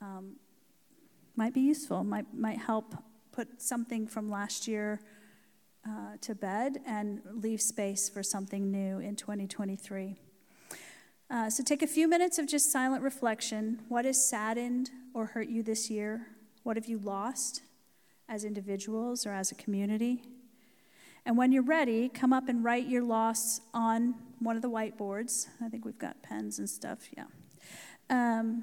um, 0.00 0.36
might 1.36 1.52
be 1.54 1.60
useful, 1.60 2.04
might 2.04 2.32
might 2.34 2.58
help 2.58 2.94
put 3.32 3.60
something 3.60 4.06
from 4.06 4.30
last 4.30 4.66
year 4.66 5.00
uh, 5.86 6.16
to 6.20 6.34
bed 6.34 6.78
and 6.86 7.20
leave 7.32 7.60
space 7.60 8.08
for 8.08 8.22
something 8.22 8.70
new 8.70 8.98
in 8.98 9.14
2023. 9.16 10.16
Uh, 11.28 11.50
so 11.50 11.62
take 11.62 11.82
a 11.82 11.86
few 11.86 12.08
minutes 12.08 12.38
of 12.38 12.46
just 12.46 12.70
silent 12.70 13.02
reflection. 13.02 13.80
What 13.88 14.04
has 14.04 14.28
saddened 14.28 14.90
or 15.12 15.26
hurt 15.26 15.48
you 15.48 15.62
this 15.62 15.90
year? 15.90 16.26
What 16.62 16.76
have 16.76 16.86
you 16.86 16.98
lost 16.98 17.62
as 18.28 18.44
individuals 18.44 19.26
or 19.26 19.32
as 19.32 19.50
a 19.50 19.54
community? 19.54 20.22
And 21.26 21.36
when 21.36 21.50
you're 21.50 21.64
ready, 21.64 22.08
come 22.08 22.32
up 22.32 22.48
and 22.48 22.62
write 22.62 22.86
your 22.86 23.02
loss 23.02 23.60
on 23.74 24.14
one 24.38 24.54
of 24.54 24.62
the 24.62 24.70
whiteboards. 24.70 25.48
I 25.60 25.68
think 25.68 25.84
we've 25.84 25.98
got 25.98 26.22
pens 26.22 26.60
and 26.60 26.70
stuff, 26.70 27.08
yeah. 27.16 27.24
Um, 28.08 28.62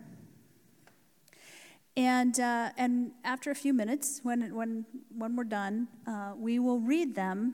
and, 1.98 2.40
uh, 2.40 2.70
and 2.78 3.12
after 3.26 3.52
a 3.52 3.56
few 3.56 3.74
minutes, 3.74 4.22
when, 4.24 4.56
when, 4.56 4.86
when 5.16 5.36
we're 5.36 5.44
done, 5.44 5.90
uh, 6.08 6.36
we 6.38 6.58
will 6.58 6.80
read 6.80 7.16
them, 7.16 7.54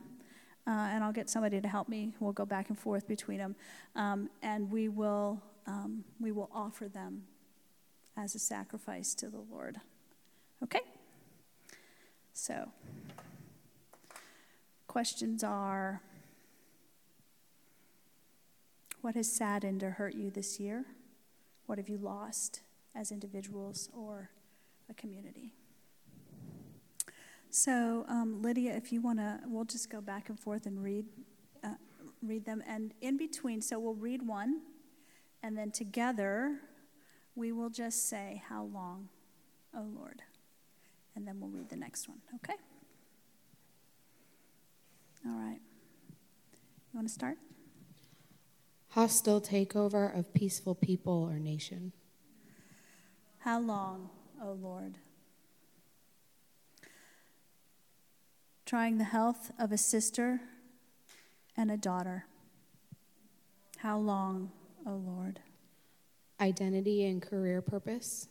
uh, 0.68 0.70
and 0.70 1.04
I'll 1.04 1.12
get 1.12 1.28
somebody 1.28 1.60
to 1.60 1.68
help 1.68 1.90
me. 1.90 2.14
We'll 2.20 2.32
go 2.32 2.46
back 2.46 2.70
and 2.70 2.78
forth 2.78 3.08
between 3.08 3.40
them, 3.40 3.56
um, 3.96 4.30
and 4.44 4.70
we 4.70 4.90
will, 4.90 5.42
um, 5.66 6.04
we 6.20 6.32
will 6.32 6.52
offer 6.54 6.88
them 6.88 7.24
as 8.16 8.36
a 8.36 8.40
sacrifice 8.40 9.16
to 9.16 9.28
the 9.28 9.42
Lord. 9.52 9.78
Okay? 10.64 10.82
So, 12.32 12.70
questions 14.90 15.44
are 15.44 16.02
What 19.02 19.16
has 19.16 19.32
saddened 19.32 19.82
or 19.82 19.92
hurt 19.92 20.16
you 20.16 20.30
this 20.30 20.60
year? 20.60 20.84
What 21.66 21.78
have 21.78 21.88
you 21.88 21.98
lost? 21.98 22.64
as 22.96 23.12
individuals 23.12 23.90
or 23.94 24.30
a 24.90 24.94
community. 24.94 25.54
So, 27.50 28.06
um, 28.08 28.42
Lydia, 28.42 28.76
if 28.76 28.92
you 28.92 29.02
want 29.02 29.20
to, 29.20 29.40
we'll 29.46 29.66
just 29.66 29.90
go 29.90 30.02
back 30.02 30.30
and 30.30 30.40
forth 30.40 30.66
and 30.66 30.84
read, 30.84 31.06
uh, 31.64 31.76
read 32.22 32.46
them. 32.46 32.64
And 32.68 32.94
in 33.02 33.18
between, 33.18 33.62
so 33.62 33.80
we'll 33.80 33.96
read 33.96 34.28
one, 34.28 34.62
and 35.42 35.58
then 35.58 35.72
together 35.72 36.60
we 37.36 37.52
will 37.52 37.70
just 37.70 38.08
say, 38.08 38.44
How 38.50 38.66
long, 38.66 39.10
O 39.76 39.82
Lord? 39.82 40.22
And 41.16 41.28
then 41.28 41.40
we'll 41.40 41.50
read 41.50 41.70
the 41.70 41.76
next 41.76 42.08
one, 42.08 42.20
okay? 42.36 42.56
All 45.30 45.36
right. 45.36 45.60
You 46.92 46.98
want 46.98 47.08
to 47.08 47.14
start? 47.14 47.38
Hostile 48.90 49.40
takeover 49.40 50.18
of 50.18 50.34
peaceful 50.34 50.74
people 50.74 51.30
or 51.32 51.38
nation. 51.38 51.92
How 53.40 53.60
long, 53.60 54.10
O 54.44 54.54
Lord? 54.54 54.96
Trying 58.66 58.98
the 58.98 59.04
health 59.04 59.52
of 59.60 59.72
a 59.72 59.78
sister 59.78 60.42
and 61.56 61.70
a 61.70 61.78
daughter. 61.78 62.26
How 63.78 64.00
long, 64.00 64.52
O 64.86 64.96
Lord? 64.96 65.40
Identity 66.42 67.06
and 67.06 67.22
career 67.22 67.62
purpose. 67.62 68.28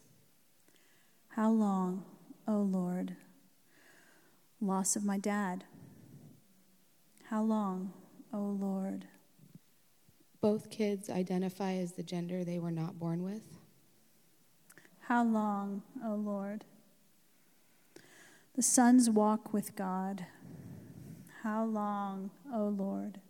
How 1.29 1.51
long, 1.51 2.05
O 2.49 2.57
Lord? 2.57 3.15
Loss 4.61 4.97
of 4.97 5.05
my 5.05 5.19
dad. 5.19 5.65
How 7.31 7.43
long, 7.43 7.93
O 8.33 8.39
Lord? 8.39 9.05
Both 10.41 10.71
kids 10.71 11.11
identify 11.11 11.75
as 11.75 11.93
the 11.93 12.03
gender 12.03 12.43
they 12.43 12.59
were 12.59 12.71
not 12.71 12.99
born 12.99 13.23
with. 13.23 13.43
How 15.01 15.25
long, 15.25 15.83
O 16.03 16.15
Lord? 16.15 16.65
The 18.55 18.63
sons 18.63 19.11
walk 19.11 19.53
with 19.53 19.77
God. 19.77 20.25
How 21.43 21.67
long, 21.67 22.31
O 22.51 22.69
Lord? 22.69 23.21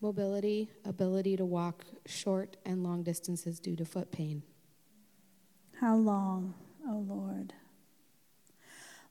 Mobility, 0.00 0.70
ability 0.84 1.36
to 1.36 1.44
walk 1.44 1.84
short 2.06 2.58
and 2.64 2.84
long 2.84 3.02
distances 3.02 3.58
due 3.58 3.74
to 3.74 3.84
foot 3.84 4.12
pain. 4.12 4.44
How 5.80 5.96
long, 5.96 6.54
O 6.88 7.04
Lord? 7.06 7.54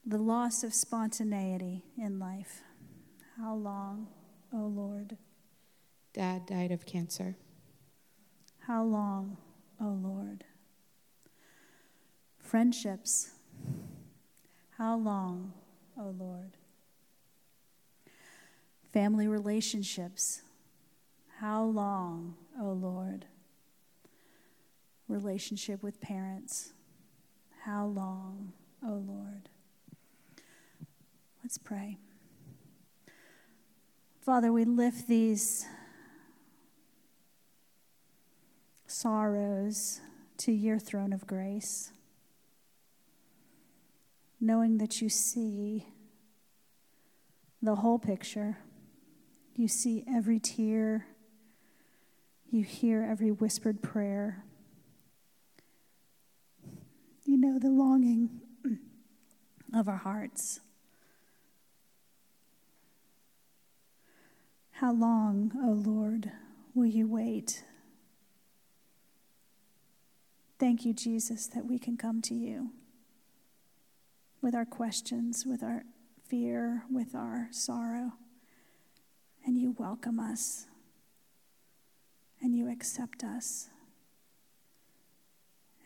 the 0.06 0.18
loss 0.18 0.62
of 0.62 0.74
spontaneity 0.74 1.82
in 1.96 2.18
life. 2.18 2.62
How 3.36 3.54
long, 3.54 4.06
O 4.52 4.64
oh 4.64 4.66
Lord? 4.68 5.16
Dad 6.12 6.46
died 6.46 6.70
of 6.70 6.86
cancer. 6.86 7.36
How 8.60 8.84
long, 8.84 9.36
O 9.80 9.86
oh 9.86 9.98
Lord? 10.00 10.44
Friendships. 12.38 13.30
How 14.78 14.96
long, 14.96 15.52
O 15.98 16.02
oh 16.06 16.14
Lord? 16.16 16.52
Family 18.92 19.26
relationships. 19.26 20.42
How 21.38 21.64
long, 21.64 22.36
O 22.60 22.70
Lord? 22.70 23.26
Relationship 25.08 25.82
with 25.82 26.00
parents. 26.00 26.72
How 27.64 27.86
long, 27.86 28.52
O 28.86 28.92
Lord? 28.92 29.48
Let's 31.42 31.58
pray. 31.58 31.98
Father, 34.24 34.50
we 34.50 34.64
lift 34.64 35.06
these 35.06 35.66
sorrows 38.86 40.00
to 40.38 40.50
your 40.50 40.78
throne 40.78 41.12
of 41.12 41.26
grace, 41.26 41.92
knowing 44.40 44.78
that 44.78 45.02
you 45.02 45.10
see 45.10 45.88
the 47.60 47.74
whole 47.74 47.98
picture. 47.98 48.56
You 49.56 49.68
see 49.68 50.06
every 50.10 50.38
tear, 50.38 51.06
you 52.50 52.64
hear 52.64 53.02
every 53.02 53.30
whispered 53.30 53.82
prayer. 53.82 54.42
You 57.26 57.36
know 57.36 57.58
the 57.58 57.68
longing 57.68 58.40
of 59.74 59.86
our 59.86 59.98
hearts. 59.98 60.60
How 64.78 64.92
long, 64.92 65.52
O 65.62 65.70
Lord, 65.70 66.32
will 66.74 66.86
you 66.86 67.06
wait? 67.06 67.62
Thank 70.58 70.84
you, 70.84 70.92
Jesus, 70.92 71.46
that 71.46 71.66
we 71.66 71.78
can 71.78 71.96
come 71.96 72.20
to 72.22 72.34
you 72.34 72.70
with 74.42 74.52
our 74.52 74.64
questions, 74.64 75.46
with 75.46 75.62
our 75.62 75.84
fear, 76.28 76.82
with 76.90 77.14
our 77.14 77.48
sorrow, 77.52 78.14
and 79.46 79.56
you 79.56 79.76
welcome 79.78 80.18
us 80.18 80.66
and 82.42 82.56
you 82.56 82.68
accept 82.68 83.22
us. 83.22 83.68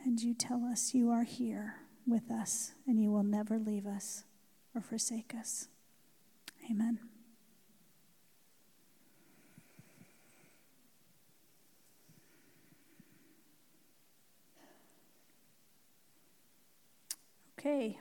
And 0.02 0.20
you 0.20 0.32
tell 0.32 0.64
us 0.64 0.94
you 0.94 1.10
are 1.10 1.24
here 1.24 1.76
with 2.06 2.30
us 2.30 2.72
and 2.86 2.98
you 2.98 3.10
will 3.10 3.22
never 3.22 3.58
leave 3.58 3.86
us 3.86 4.24
or 4.74 4.80
forsake 4.80 5.34
us. 5.38 5.68
Amen. 6.70 7.00
Okay, 17.68 17.98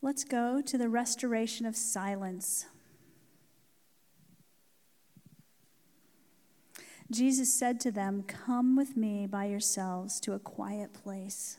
let's 0.00 0.24
go 0.24 0.62
to 0.62 0.78
the 0.78 0.88
restoration 0.88 1.66
of 1.66 1.76
silence. 1.76 2.64
Jesus 7.10 7.52
said 7.52 7.78
to 7.80 7.90
them, 7.90 8.22
Come 8.22 8.76
with 8.76 8.96
me 8.96 9.26
by 9.26 9.44
yourselves 9.44 10.20
to 10.20 10.32
a 10.32 10.38
quiet 10.38 10.94
place 10.94 11.58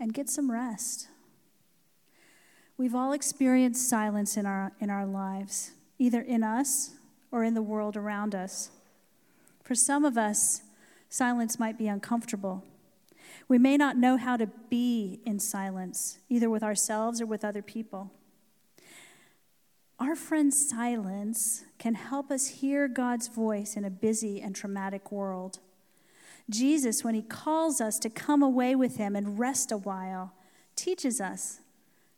and 0.00 0.12
get 0.12 0.28
some 0.28 0.50
rest. 0.50 1.06
We've 2.76 2.96
all 2.96 3.12
experienced 3.12 3.88
silence 3.88 4.36
in 4.36 4.46
our, 4.46 4.72
in 4.80 4.90
our 4.90 5.06
lives, 5.06 5.70
either 6.00 6.20
in 6.20 6.42
us 6.42 6.94
or 7.30 7.44
in 7.44 7.54
the 7.54 7.62
world 7.62 7.96
around 7.96 8.34
us. 8.34 8.70
For 9.62 9.76
some 9.76 10.04
of 10.04 10.18
us, 10.18 10.62
silence 11.08 11.60
might 11.60 11.78
be 11.78 11.86
uncomfortable. 11.86 12.64
We 13.48 13.58
may 13.58 13.76
not 13.76 13.96
know 13.96 14.16
how 14.16 14.36
to 14.36 14.46
be 14.46 15.20
in 15.24 15.38
silence, 15.38 16.18
either 16.28 16.48
with 16.48 16.62
ourselves 16.62 17.20
or 17.20 17.26
with 17.26 17.44
other 17.44 17.62
people. 17.62 18.10
Our 19.98 20.16
friend's 20.16 20.68
silence 20.68 21.64
can 21.78 21.94
help 21.94 22.30
us 22.30 22.48
hear 22.48 22.88
God's 22.88 23.28
voice 23.28 23.76
in 23.76 23.84
a 23.84 23.90
busy 23.90 24.40
and 24.40 24.54
traumatic 24.54 25.12
world. 25.12 25.60
Jesus, 26.50 27.04
when 27.04 27.14
he 27.14 27.22
calls 27.22 27.80
us 27.80 27.98
to 28.00 28.10
come 28.10 28.42
away 28.42 28.74
with 28.74 28.96
him 28.96 29.16
and 29.16 29.38
rest 29.38 29.72
a 29.72 29.76
while, 29.76 30.34
teaches 30.76 31.20
us 31.20 31.60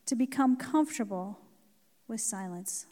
to 0.06 0.14
become 0.14 0.56
comfortable 0.56 1.38
with 2.08 2.20
silence. 2.20 2.86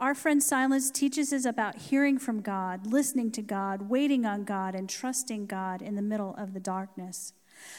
Our 0.00 0.14
friend 0.14 0.42
silence 0.42 0.90
teaches 0.90 1.32
us 1.32 1.44
about 1.44 1.76
hearing 1.76 2.18
from 2.18 2.40
God, 2.40 2.86
listening 2.86 3.32
to 3.32 3.42
God, 3.42 3.88
waiting 3.88 4.24
on 4.24 4.44
God, 4.44 4.74
and 4.74 4.88
trusting 4.88 5.46
God 5.46 5.82
in 5.82 5.96
the 5.96 6.02
middle 6.02 6.34
of 6.36 6.54
the 6.54 6.60
darkness. 6.60 7.32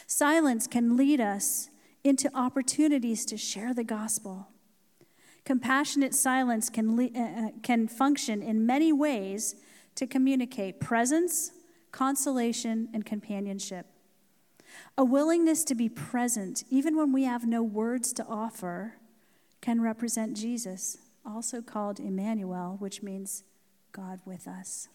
Silence 0.06 0.68
can 0.68 0.98
lead 0.98 1.22
us 1.22 1.70
into 2.04 2.30
opportunities 2.36 3.26
to 3.26 3.38
share 3.38 3.74
the 3.74 3.84
gospel. 3.84 4.48
Compassionate 5.46 6.14
silence 6.14 6.70
can, 6.70 7.00
uh, 7.00 7.20
uh, 7.20 7.50
can 7.64 7.88
function 7.88 8.42
in 8.42 8.66
many 8.66 8.92
ways 8.92 9.56
to 9.96 10.06
communicate 10.06 10.80
presence, 10.80 11.52
consolation, 11.92 12.90
and 12.94 13.06
companionship. 13.06 13.86
A 14.98 15.06
willingness 15.06 15.64
to 15.64 15.76
be 15.76 15.90
present, 15.90 16.64
even 16.70 16.96
when 16.96 17.12
we 17.12 17.24
have 17.24 17.48
no 17.48 17.64
words 17.64 18.14
to 18.14 18.26
offer, 18.26 18.96
can 19.62 19.82
represent 19.82 20.38
Jesus 20.38 20.98
also 21.26 21.62
called 21.62 22.00
Emmanuel, 22.00 22.78
which 22.80 23.02
means 23.04 23.44
God 23.92 24.20
with 24.26 24.48
us. 24.48 24.90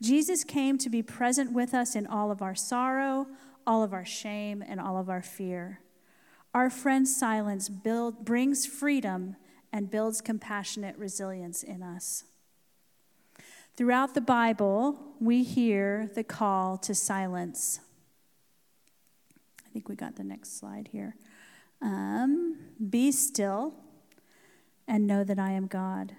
Jesus 0.00 0.44
came 0.44 0.78
to 0.78 0.90
be 0.90 1.02
present 1.02 1.52
with 1.52 1.74
us 1.74 1.94
in 1.94 2.06
all 2.06 2.30
of 2.30 2.42
our 2.42 2.54
sorrow, 2.54 3.26
all 3.66 3.82
of 3.82 3.92
our 3.92 4.04
shame, 4.04 4.62
and 4.66 4.80
all 4.80 4.98
of 4.98 5.08
our 5.08 5.22
fear. 5.22 5.80
Our 6.54 6.68
friend's 6.68 7.14
silence 7.14 7.68
build, 7.68 8.24
brings 8.24 8.66
freedom 8.66 9.36
and 9.72 9.90
builds 9.90 10.20
compassionate 10.20 10.96
resilience 10.98 11.62
in 11.62 11.82
us. 11.82 12.24
Throughout 13.74 14.14
the 14.14 14.20
Bible, 14.20 14.98
we 15.18 15.42
hear 15.42 16.10
the 16.14 16.24
call 16.24 16.76
to 16.78 16.94
silence. 16.94 17.80
I 19.66 19.70
think 19.72 19.88
we 19.88 19.94
got 19.94 20.16
the 20.16 20.24
next 20.24 20.58
slide 20.58 20.90
here. 20.92 21.16
Um, 21.80 22.58
be 22.90 23.10
still 23.12 23.72
and 24.92 25.06
know 25.06 25.24
that 25.24 25.38
I 25.38 25.52
am 25.52 25.68
God. 25.68 26.12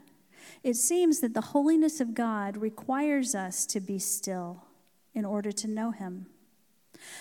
It 0.64 0.76
seems 0.76 1.20
that 1.20 1.36
the 1.36 1.42
holiness 1.42 2.02
of 2.02 2.16
God 2.16 2.58
requires 2.58 3.36
us 3.36 3.68
to 3.68 3.80
be 3.80 4.00
still 4.00 4.64
in 5.14 5.26
order 5.26 5.52
to 5.52 5.68
know 5.68 5.92
Him. 5.92 6.26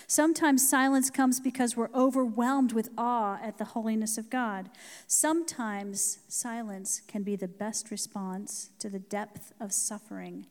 Sometimes 0.07 0.67
silence 0.67 1.11
comes 1.11 1.39
because 1.39 1.77
we're 1.77 1.93
overwhelmed 1.93 2.73
with 2.73 2.89
awe 2.97 3.37
at 3.39 3.59
the 3.59 3.65
holiness 3.65 4.17
of 4.17 4.31
God. 4.31 4.71
Sometimes 5.05 6.17
silence 6.27 7.03
can 7.07 7.21
be 7.21 7.35
the 7.35 7.47
best 7.47 7.91
response 7.91 8.71
to 8.79 8.89
the 8.89 8.97
depth 8.97 9.53
of 9.59 9.71
suffering 9.71 10.47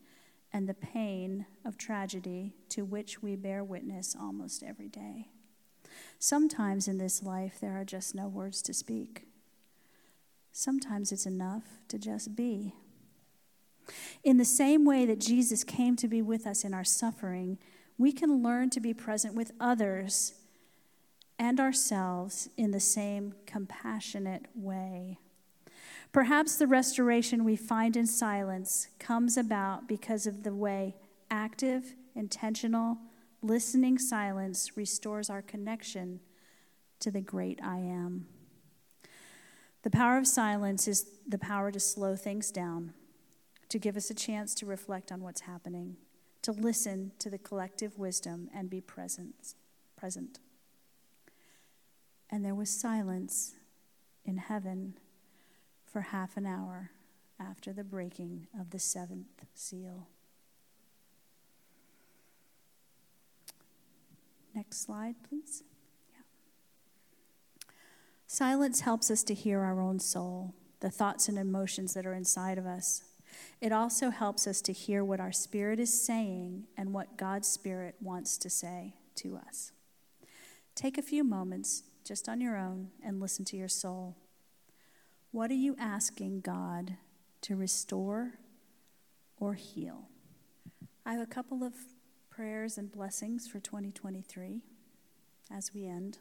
and 0.52 0.68
the 0.68 0.74
pain 0.74 1.46
of 1.64 1.76
tragedy 1.76 2.52
to 2.68 2.84
which 2.84 3.20
we 3.20 3.34
bear 3.34 3.64
witness 3.64 4.14
almost 4.18 4.62
every 4.62 4.88
day. 4.88 5.30
Sometimes 6.20 6.86
in 6.86 6.98
this 6.98 7.24
life, 7.24 7.58
there 7.60 7.76
are 7.80 7.84
just 7.84 8.14
no 8.14 8.28
words 8.28 8.62
to 8.62 8.72
speak. 8.72 9.26
Sometimes 10.52 11.12
it's 11.12 11.26
enough 11.26 11.64
to 11.88 11.98
just 11.98 12.36
be. 12.36 12.74
In 14.22 14.36
the 14.36 14.44
same 14.44 14.84
way 14.84 15.06
that 15.06 15.18
Jesus 15.18 15.64
came 15.64 15.96
to 15.96 16.06
be 16.06 16.22
with 16.22 16.46
us 16.46 16.64
in 16.64 16.74
our 16.74 16.84
suffering, 16.84 17.58
we 17.98 18.12
can 18.12 18.42
learn 18.42 18.70
to 18.70 18.80
be 18.80 18.94
present 18.94 19.34
with 19.34 19.52
others 19.58 20.34
and 21.38 21.58
ourselves 21.58 22.48
in 22.56 22.70
the 22.70 22.80
same 22.80 23.34
compassionate 23.46 24.46
way. 24.54 25.18
Perhaps 26.12 26.56
the 26.56 26.66
restoration 26.66 27.42
we 27.42 27.56
find 27.56 27.96
in 27.96 28.06
silence 28.06 28.88
comes 28.98 29.36
about 29.36 29.88
because 29.88 30.26
of 30.26 30.42
the 30.42 30.54
way 30.54 30.94
active, 31.30 31.94
intentional, 32.14 32.98
listening 33.40 33.98
silence 33.98 34.76
restores 34.76 35.30
our 35.30 35.42
connection 35.42 36.20
to 37.00 37.10
the 37.10 37.22
great 37.22 37.58
I 37.62 37.78
am. 37.78 38.26
The 39.82 39.90
power 39.90 40.16
of 40.16 40.26
silence 40.26 40.86
is 40.86 41.06
the 41.26 41.38
power 41.38 41.72
to 41.72 41.80
slow 41.80 42.14
things 42.14 42.50
down, 42.50 42.94
to 43.68 43.78
give 43.78 43.96
us 43.96 44.10
a 44.10 44.14
chance 44.14 44.54
to 44.56 44.66
reflect 44.66 45.10
on 45.10 45.22
what's 45.22 45.42
happening, 45.42 45.96
to 46.42 46.52
listen 46.52 47.12
to 47.18 47.28
the 47.28 47.38
collective 47.38 47.98
wisdom 47.98 48.48
and 48.54 48.70
be 48.70 48.80
present. 48.80 49.54
present. 49.96 50.38
And 52.30 52.44
there 52.44 52.54
was 52.54 52.70
silence 52.70 53.54
in 54.24 54.36
heaven 54.36 54.94
for 55.84 56.00
half 56.00 56.36
an 56.36 56.46
hour 56.46 56.90
after 57.40 57.72
the 57.72 57.84
breaking 57.84 58.46
of 58.58 58.70
the 58.70 58.78
seventh 58.78 59.44
seal. 59.54 60.06
Next 64.54 64.82
slide, 64.82 65.16
please. 65.28 65.64
Silence 68.32 68.80
helps 68.80 69.10
us 69.10 69.22
to 69.22 69.34
hear 69.34 69.60
our 69.60 69.78
own 69.78 69.98
soul, 69.98 70.54
the 70.80 70.88
thoughts 70.88 71.28
and 71.28 71.36
emotions 71.36 71.92
that 71.92 72.06
are 72.06 72.14
inside 72.14 72.56
of 72.56 72.64
us. 72.64 73.04
It 73.60 73.72
also 73.72 74.08
helps 74.08 74.46
us 74.46 74.62
to 74.62 74.72
hear 74.72 75.04
what 75.04 75.20
our 75.20 75.32
spirit 75.32 75.78
is 75.78 76.02
saying 76.02 76.64
and 76.74 76.94
what 76.94 77.18
God's 77.18 77.46
spirit 77.46 77.94
wants 78.00 78.38
to 78.38 78.48
say 78.48 78.94
to 79.16 79.36
us. 79.36 79.72
Take 80.74 80.96
a 80.96 81.02
few 81.02 81.24
moments 81.24 81.82
just 82.04 82.26
on 82.26 82.40
your 82.40 82.56
own 82.56 82.88
and 83.04 83.20
listen 83.20 83.44
to 83.44 83.56
your 83.58 83.68
soul. 83.68 84.16
What 85.30 85.50
are 85.50 85.52
you 85.52 85.76
asking 85.78 86.40
God 86.40 86.96
to 87.42 87.54
restore 87.54 88.38
or 89.36 89.52
heal? 89.52 90.08
I 91.04 91.12
have 91.12 91.22
a 91.22 91.26
couple 91.26 91.62
of 91.62 91.74
prayers 92.30 92.78
and 92.78 92.90
blessings 92.90 93.46
for 93.46 93.60
2023 93.60 94.62
as 95.54 95.74
we 95.74 95.86
end. 95.86 96.16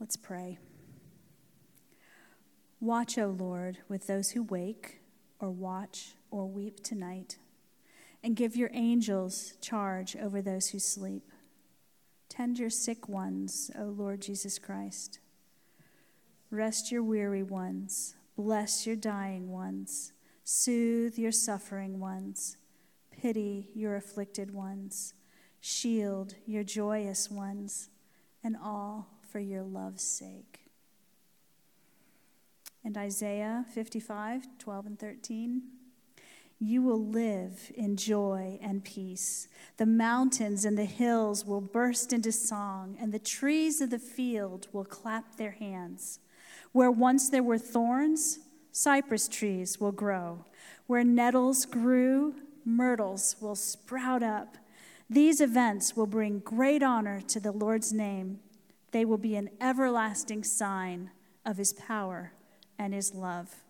Let's 0.00 0.16
pray. 0.16 0.58
Watch, 2.80 3.16
O 3.16 3.28
Lord, 3.28 3.78
with 3.88 4.06
those 4.06 4.32
who 4.32 4.42
wake 4.42 5.00
or 5.38 5.50
watch 5.50 6.14
or 6.30 6.46
weep 6.46 6.82
tonight, 6.82 7.38
and 8.22 8.36
give 8.36 8.56
your 8.56 8.70
angels 8.72 9.54
charge 9.60 10.16
over 10.16 10.42
those 10.42 10.68
who 10.68 10.78
sleep. 10.78 11.30
Tend 12.28 12.58
your 12.58 12.70
sick 12.70 13.08
ones, 13.08 13.70
O 13.78 13.84
Lord 13.84 14.20
Jesus 14.20 14.58
Christ. 14.58 15.20
Rest 16.50 16.90
your 16.90 17.02
weary 17.02 17.42
ones. 17.42 18.16
Bless 18.36 18.86
your 18.86 18.96
dying 18.96 19.50
ones. 19.50 20.12
Soothe 20.42 21.16
your 21.16 21.32
suffering 21.32 22.00
ones. 22.00 22.56
Pity 23.10 23.70
your 23.74 23.96
afflicted 23.96 24.52
ones. 24.52 25.14
Shield 25.60 26.34
your 26.44 26.64
joyous 26.64 27.30
ones. 27.30 27.90
And 28.42 28.56
all 28.62 29.08
for 29.34 29.40
your 29.40 29.64
love's 29.64 30.04
sake. 30.04 30.60
And 32.84 32.96
Isaiah 32.96 33.64
55, 33.74 34.46
12 34.60 34.86
and 34.86 34.96
13. 34.96 35.62
You 36.60 36.82
will 36.82 37.04
live 37.04 37.72
in 37.74 37.96
joy 37.96 38.60
and 38.62 38.84
peace. 38.84 39.48
The 39.76 39.86
mountains 39.86 40.64
and 40.64 40.78
the 40.78 40.84
hills 40.84 41.44
will 41.44 41.60
burst 41.60 42.12
into 42.12 42.30
song, 42.30 42.96
and 43.00 43.10
the 43.10 43.18
trees 43.18 43.80
of 43.80 43.90
the 43.90 43.98
field 43.98 44.68
will 44.72 44.84
clap 44.84 45.34
their 45.34 45.50
hands. 45.50 46.20
Where 46.70 46.92
once 46.92 47.28
there 47.28 47.42
were 47.42 47.58
thorns, 47.58 48.38
cypress 48.70 49.26
trees 49.26 49.80
will 49.80 49.90
grow. 49.90 50.44
Where 50.86 51.02
nettles 51.02 51.64
grew, 51.64 52.36
myrtles 52.64 53.34
will 53.40 53.56
sprout 53.56 54.22
up. 54.22 54.58
These 55.10 55.40
events 55.40 55.96
will 55.96 56.06
bring 56.06 56.38
great 56.38 56.84
honor 56.84 57.20
to 57.22 57.40
the 57.40 57.50
Lord's 57.50 57.92
name. 57.92 58.38
They 58.94 59.04
will 59.04 59.18
be 59.18 59.34
an 59.34 59.50
everlasting 59.60 60.44
sign 60.44 61.10
of 61.44 61.56
his 61.56 61.72
power 61.72 62.32
and 62.78 62.94
his 62.94 63.12
love. 63.12 63.64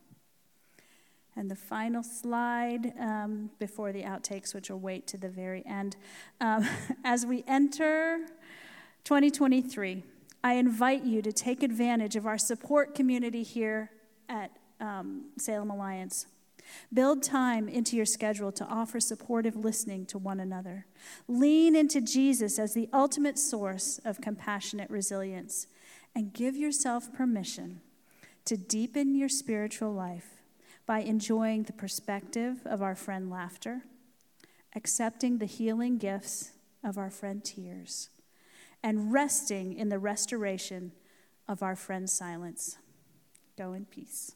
And 1.35 1.51
the 1.51 1.57
final 1.57 2.03
slide 2.03 2.93
um, 3.01 3.49
before 3.59 3.91
the 3.91 4.03
outtakes, 4.03 4.55
which 4.55 4.69
will 4.69 4.81
wait 4.81 5.07
to 5.07 5.17
the 5.17 5.31
very 5.31 5.65
end. 5.65 5.97
Um, 6.43 6.69
as 7.05 7.25
we 7.25 7.43
enter 7.49 8.19
2023, 9.05 10.03
I 10.45 10.53
invite 10.57 11.05
you 11.05 11.23
to 11.23 11.33
take 11.33 11.63
advantage 11.63 12.17
of 12.17 12.27
our 12.27 12.37
support 12.37 12.95
community 12.95 13.43
here 13.43 13.93
at 14.29 14.51
um, 14.79 15.31
Salem 15.39 15.71
Alliance. 15.71 16.27
Build 16.93 17.23
time 17.23 17.69
into 17.69 17.97
your 17.97 18.07
schedule 18.07 18.53
to 18.53 18.65
offer 18.65 19.01
supportive 19.01 19.57
listening 19.57 20.07
to 20.07 20.19
one 20.19 20.41
another. 20.41 20.87
Lean 21.29 21.75
into 21.77 22.01
Jesus 22.01 22.59
as 22.59 22.75
the 22.75 22.89
ultimate 22.93 23.39
source 23.39 24.01
of 24.05 24.21
compassionate 24.21 24.91
resilience, 24.91 25.67
and 26.15 26.33
give 26.33 26.57
yourself 26.57 27.13
permission 27.13 27.81
to 28.45 28.57
deepen 28.57 29.15
your 29.15 29.29
spiritual 29.29 29.93
life 29.93 30.37
by 30.87 31.01
enjoying 31.01 31.63
the 31.63 31.73
perspective 31.73 32.61
of 32.65 32.83
our 32.83 32.95
friend 32.95 33.31
laughter, 33.31 33.83
accepting 34.77 35.39
the 35.39 35.47
healing 35.47 35.99
gifts 35.99 36.53
of 36.83 36.99
our 36.99 37.11
friend 37.11 37.45
tears, 37.45 38.11
and 38.83 39.13
resting 39.13 39.73
in 39.73 39.89
the 39.89 39.99
restoration 39.99 40.93
of 41.49 41.63
our 41.63 41.75
friend 41.75 42.09
silence. 42.09 42.77
Go 43.57 43.73
in 43.73 43.87
peace. 43.87 44.33